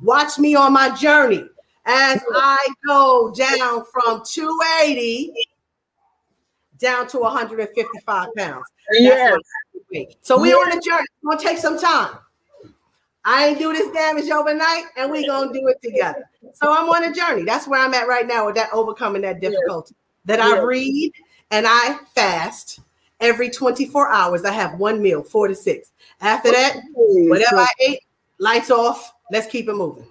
watch 0.03 0.39
me 0.39 0.55
on 0.55 0.73
my 0.73 0.95
journey 0.95 1.45
as 1.85 2.23
I 2.35 2.69
go 2.87 3.33
down 3.33 3.85
from 3.93 4.23
280 4.27 5.33
down 6.79 7.07
to 7.09 7.19
155 7.21 8.29
pounds. 8.37 8.65
Yes. 8.93 9.39
So 10.21 10.39
we're 10.41 10.57
on 10.57 10.77
a 10.77 10.81
journey. 10.81 11.05
It's 11.05 11.25
going 11.25 11.39
to 11.39 11.45
take 11.45 11.59
some 11.59 11.79
time. 11.79 12.19
I 13.27 13.49
ain't 13.49 13.59
do 13.59 13.73
this 13.73 13.93
damage 13.93 14.31
overnight, 14.31 14.85
and 14.97 15.11
we're 15.11 15.27
gonna 15.27 15.53
do 15.53 15.67
it 15.67 15.83
together. 15.83 16.31
So 16.55 16.73
I'm 16.73 16.89
on 16.89 17.03
a 17.03 17.13
journey. 17.13 17.43
That's 17.43 17.67
where 17.67 17.81
I'm 17.81 17.93
at 17.93 18.07
right 18.07 18.25
now 18.25 18.47
with 18.47 18.55
that 18.55 18.73
overcoming 18.73 19.23
that 19.23 19.41
difficulty. 19.41 19.97
Yes. 19.97 20.39
That 20.39 20.39
yes. 20.39 20.53
I 20.53 20.63
read 20.63 21.13
and 21.51 21.67
I 21.69 21.99
fast 22.15 22.79
every 23.21 23.51
24 23.51 24.11
hours. 24.11 24.45
I 24.45 24.53
have 24.53 24.79
one 24.79 25.03
meal, 25.03 25.23
four 25.23 25.49
to 25.49 25.55
six. 25.55 25.93
After 26.21 26.51
that, 26.53 26.81
whatever 26.95 27.59
I 27.59 27.69
ate, 27.81 28.01
lights 28.39 28.71
off. 28.71 29.13
Let's 29.31 29.47
keep 29.47 29.69
it 29.69 29.75
moving. 29.75 30.07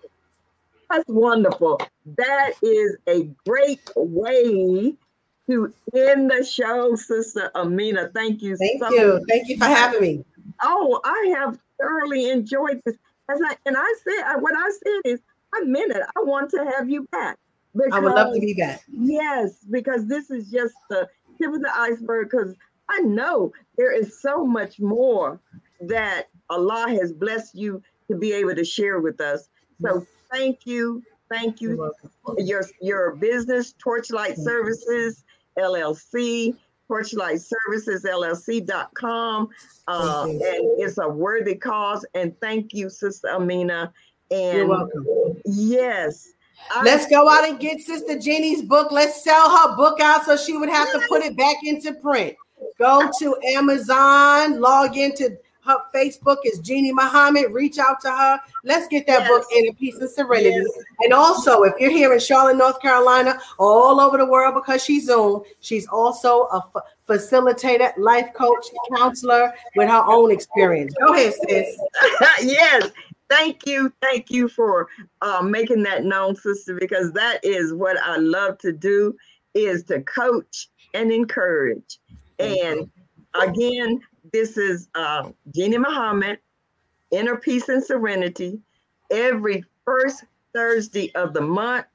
That's 0.89 1.08
wonderful. 1.08 1.80
That 2.18 2.52
is 2.62 2.98
a 3.08 3.24
great 3.46 3.89
way 3.96 4.94
to 5.48 5.74
end 5.96 6.32
the 6.32 6.44
show, 6.44 6.96
Sister 6.96 7.52
Amina. 7.56 8.10
Thank 8.13 8.41
you. 8.41 8.58
Thank 8.58 8.82
so 8.82 8.89
you. 8.91 9.13
Much. 9.13 9.24
Thank 9.30 9.48
you 9.48 9.58
for 9.58 9.65
having 9.65 10.02
me. 10.02 10.26
Oh, 10.63 11.02
I 11.04 11.34
have 11.38 11.58
thoroughly 11.80 12.30
enjoyed 12.30 12.82
this. 12.86 12.96
As 13.30 13.39
I 13.44 13.56
and 13.65 13.76
I 13.78 13.96
said, 14.04 14.41
what 14.41 14.54
I 14.56 14.70
said 14.70 15.12
is, 15.12 15.20
I 15.54 15.62
meant 15.63 15.91
it. 15.91 16.04
I 16.15 16.22
want 16.22 16.52
to 16.52 16.72
have 16.78 16.89
you 16.89 17.08
back. 17.12 17.38
Because, 17.76 17.91
I 17.94 18.00
would 18.00 18.13
love 18.13 18.34
to 18.34 18.39
be 18.39 18.54
back. 18.54 18.84
Yes, 18.88 19.65
because 19.70 20.06
this 20.06 20.30
is 20.30 20.50
just 20.50 20.76
the 20.89 21.10
tip 21.41 21.54
of 21.54 21.62
the 21.62 21.72
iceberg. 21.76 22.30
Because 22.30 22.54
I 22.89 23.00
know 23.02 23.52
there 23.78 23.91
is 23.91 24.21
so 24.21 24.45
much 24.45 24.80
more 24.80 25.39
that 25.82 26.28
Allah 26.50 26.86
has 27.02 27.12
blessed 27.12 27.56
you 27.56 27.82
to 28.10 28.17
be 28.17 28.32
able 28.34 28.56
to 28.56 28.63
share 28.63 29.00
with 29.00 29.19
us. 29.21 29.50
So 29.82 30.06
thank 30.32 30.65
you. 30.65 31.04
Thank 31.30 31.62
you. 31.62 31.91
Your 32.38 32.63
your 32.82 33.15
business, 33.15 33.74
Torchlight 33.80 34.38
Services 34.38 35.24
LLC, 35.58 36.56
Torchlight 36.88 37.41
Services 37.41 38.04
LLC.com. 38.04 39.50
Uh, 39.88 40.28
and 40.30 40.41
it's 40.41 40.98
a 40.98 41.08
worthy 41.08 41.56
cause. 41.56 42.06
And 42.13 42.39
thank 42.39 42.74
you, 42.74 42.89
Sister 42.89 43.30
Amina. 43.30 43.91
And 44.32 44.58
You're 44.58 44.67
welcome. 44.67 45.06
Yes. 45.45 46.30
Let's 46.84 47.08
go 47.08 47.30
out 47.30 47.48
and 47.48 47.60
get 47.60 47.82
Sister 47.82 48.17
Jenny's 48.17 48.62
book. 48.63 48.91
Let's 48.91 49.24
sell 49.24 49.50
her 49.50 49.76
book 49.76 50.00
out 50.00 50.26
so 50.26 50.38
she 50.38 50.58
would 50.58 50.69
have 50.69 50.91
to 50.93 51.02
put 51.08 51.21
it 51.21 51.38
back 51.38 51.58
into 51.63 51.93
print. 51.93 52.36
Go 52.78 53.10
to 53.19 53.36
Amazon, 53.56 54.60
log 54.60 54.97
into 54.97 55.38
her 55.65 55.78
Facebook 55.93 56.38
is 56.45 56.60
Jeannie 56.60 56.93
Muhammad. 56.93 57.51
Reach 57.51 57.80
out 57.80 57.99
to 58.01 58.12
her. 58.12 58.39
Let's 58.63 58.88
get 58.88 59.08
that 59.08 59.21
yes. 59.21 59.30
book 59.30 59.45
in 59.56 59.73
peace 59.75 59.95
and 59.95 60.10
serenity. 60.10 60.49
Yes. 60.49 60.86
And 61.01 61.13
also, 61.13 61.63
if 61.63 61.73
you're 61.80 61.91
here 61.91 62.13
in 62.13 62.19
Charlotte, 62.19 62.58
North 62.58 62.80
Carolina, 62.82 63.39
all 63.58 63.99
over 63.99 64.17
the 64.17 64.25
world 64.25 64.54
because 64.54 64.84
she's 64.84 65.08
Zoom, 65.08 65.41
she's 65.62 65.88
also 65.88 66.43
a 66.51 66.63
f- 66.75 66.84
facilitator, 67.10 67.91
life 67.97 68.32
coach, 68.34 68.65
counselor 68.95 69.54
with 69.75 69.89
her 69.89 70.04
own 70.06 70.32
experience. 70.32 70.93
Go 70.99 71.13
ahead, 71.13 71.34
sis. 71.47 71.78
yes. 72.43 72.91
Thank 73.28 73.65
you. 73.65 73.91
Thank 74.01 74.30
you 74.30 74.47
for 74.47 74.88
uh, 75.23 75.41
making 75.41 75.82
that 75.84 76.06
known, 76.06 76.36
sister, 76.36 76.78
because 76.80 77.12
that 77.13 77.39
is 77.43 77.73
what 77.73 77.97
I 77.97 78.17
love 78.17 78.60
to 78.60 78.71
do 78.71 79.15
is 79.56 79.84
to 79.86 80.01
coach 80.01 80.69
and 80.93 81.12
encourage. 81.12 81.99
And 82.39 82.89
again, 83.34 84.02
this 84.34 84.58
is 84.58 84.88
uh, 84.95 85.30
Jeannie 85.54 85.78
Muhammad, 85.78 86.39
Inner 87.12 87.38
Peace 87.38 87.69
and 87.69 87.84
Serenity. 87.84 88.60
Every 89.12 89.63
first 89.86 90.24
Thursday 90.54 91.13
of 91.15 91.34
the 91.34 91.41
month, 91.41 91.86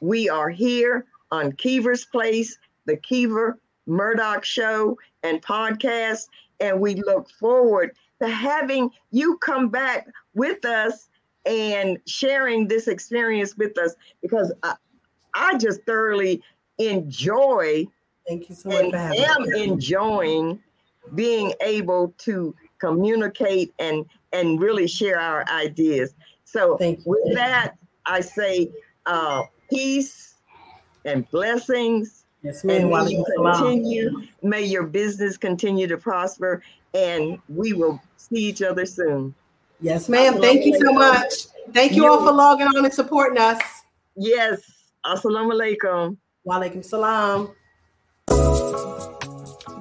we 0.00 0.28
are 0.28 0.50
here 0.50 1.06
on 1.30 1.52
Keever's 1.52 2.04
Place, 2.04 2.58
the 2.84 2.96
Keever 2.96 3.58
Murdoch 3.86 4.44
Show 4.44 4.98
and 5.22 5.42
podcast. 5.42 6.28
And 6.60 6.80
we 6.80 6.96
look 6.96 7.30
forward 7.30 7.92
to 8.20 8.28
having 8.28 8.90
you 9.10 9.38
come 9.38 9.68
back 9.68 10.08
with 10.34 10.64
us 10.64 11.08
and 11.46 11.98
sharing 12.06 12.68
this 12.68 12.88
experience 12.88 13.56
with 13.56 13.78
us 13.78 13.94
because 14.20 14.52
I, 14.62 14.74
I 15.34 15.56
just 15.58 15.82
thoroughly 15.84 16.42
enjoy. 16.78 17.86
Thank 18.28 18.48
you 18.50 18.54
so 18.54 18.68
much. 18.68 18.92
And 18.92 18.94
am 18.94 19.44
enjoying 19.54 20.60
being 21.14 21.52
able 21.62 22.14
to 22.18 22.54
communicate 22.78 23.72
and 23.78 24.04
and 24.32 24.60
really 24.60 24.86
share 24.86 25.18
our 25.18 25.48
ideas. 25.48 26.14
So 26.44 26.76
with 27.04 27.34
that, 27.34 27.74
I 28.06 28.20
say 28.20 28.70
uh, 29.06 29.44
peace 29.70 30.34
and 31.04 31.28
blessings. 31.30 32.24
Yes, 32.42 32.62
ma'am. 32.64 32.92
And 32.92 33.10
you 33.10 33.24
continue. 33.36 34.22
May 34.42 34.62
your 34.64 34.84
business 34.84 35.36
continue 35.36 35.86
to 35.86 35.96
prosper, 35.96 36.62
and 36.94 37.38
we 37.48 37.72
will 37.72 38.00
see 38.16 38.44
each 38.44 38.62
other 38.62 38.86
soon. 38.86 39.34
Yes, 39.80 40.08
ma'am. 40.08 40.40
Thank 40.40 40.64
you 40.64 40.78
so 40.78 40.92
much. 40.92 41.32
Thank 41.72 41.92
you, 41.92 42.04
you 42.04 42.10
all 42.10 42.24
for 42.24 42.32
logging 42.32 42.66
on 42.66 42.84
and 42.84 42.94
supporting 42.94 43.38
us. 43.38 43.60
Yes. 44.16 44.60
Assalamu 45.04 45.52
alaikum. 45.52 46.16
Wa 46.44 46.60
alaikum 46.60 46.84
salam. 46.84 47.50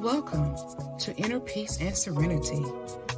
Welcome 0.02 0.56
to 1.00 1.14
Inner 1.18 1.40
Peace 1.40 1.78
and 1.80 1.96
Serenity 1.96 2.66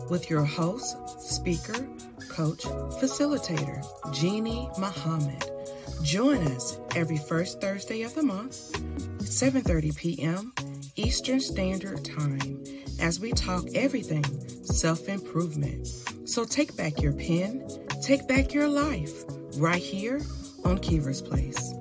with 0.10 0.30
your 0.30 0.44
host, 0.44 0.98
speaker, 1.22 1.88
coach, 2.28 2.64
facilitator, 3.00 3.82
Jeannie 4.14 4.70
Muhammad. 4.78 5.50
Join 6.04 6.46
us 6.48 6.78
every 6.94 7.16
first 7.16 7.62
Thursday 7.62 8.02
of 8.02 8.16
the 8.16 8.24
month, 8.24 8.74
7:30 9.20 9.96
p.m. 9.96 10.54
Eastern 10.98 11.40
Standard 11.40 12.04
Time, 12.04 12.62
as 13.00 13.22
we 13.22 13.32
talk 13.32 13.64
everything 13.74 14.26
self-improvement. 14.66 15.88
So 16.26 16.44
take 16.44 16.76
back 16.76 17.02
your 17.02 17.14
pen, 17.14 17.66
take 18.04 18.28
back 18.28 18.54
your 18.54 18.68
life, 18.68 19.24
right 19.56 19.82
here 19.82 20.20
on 20.66 20.80
Keever's 20.80 21.22
Place. 21.22 21.74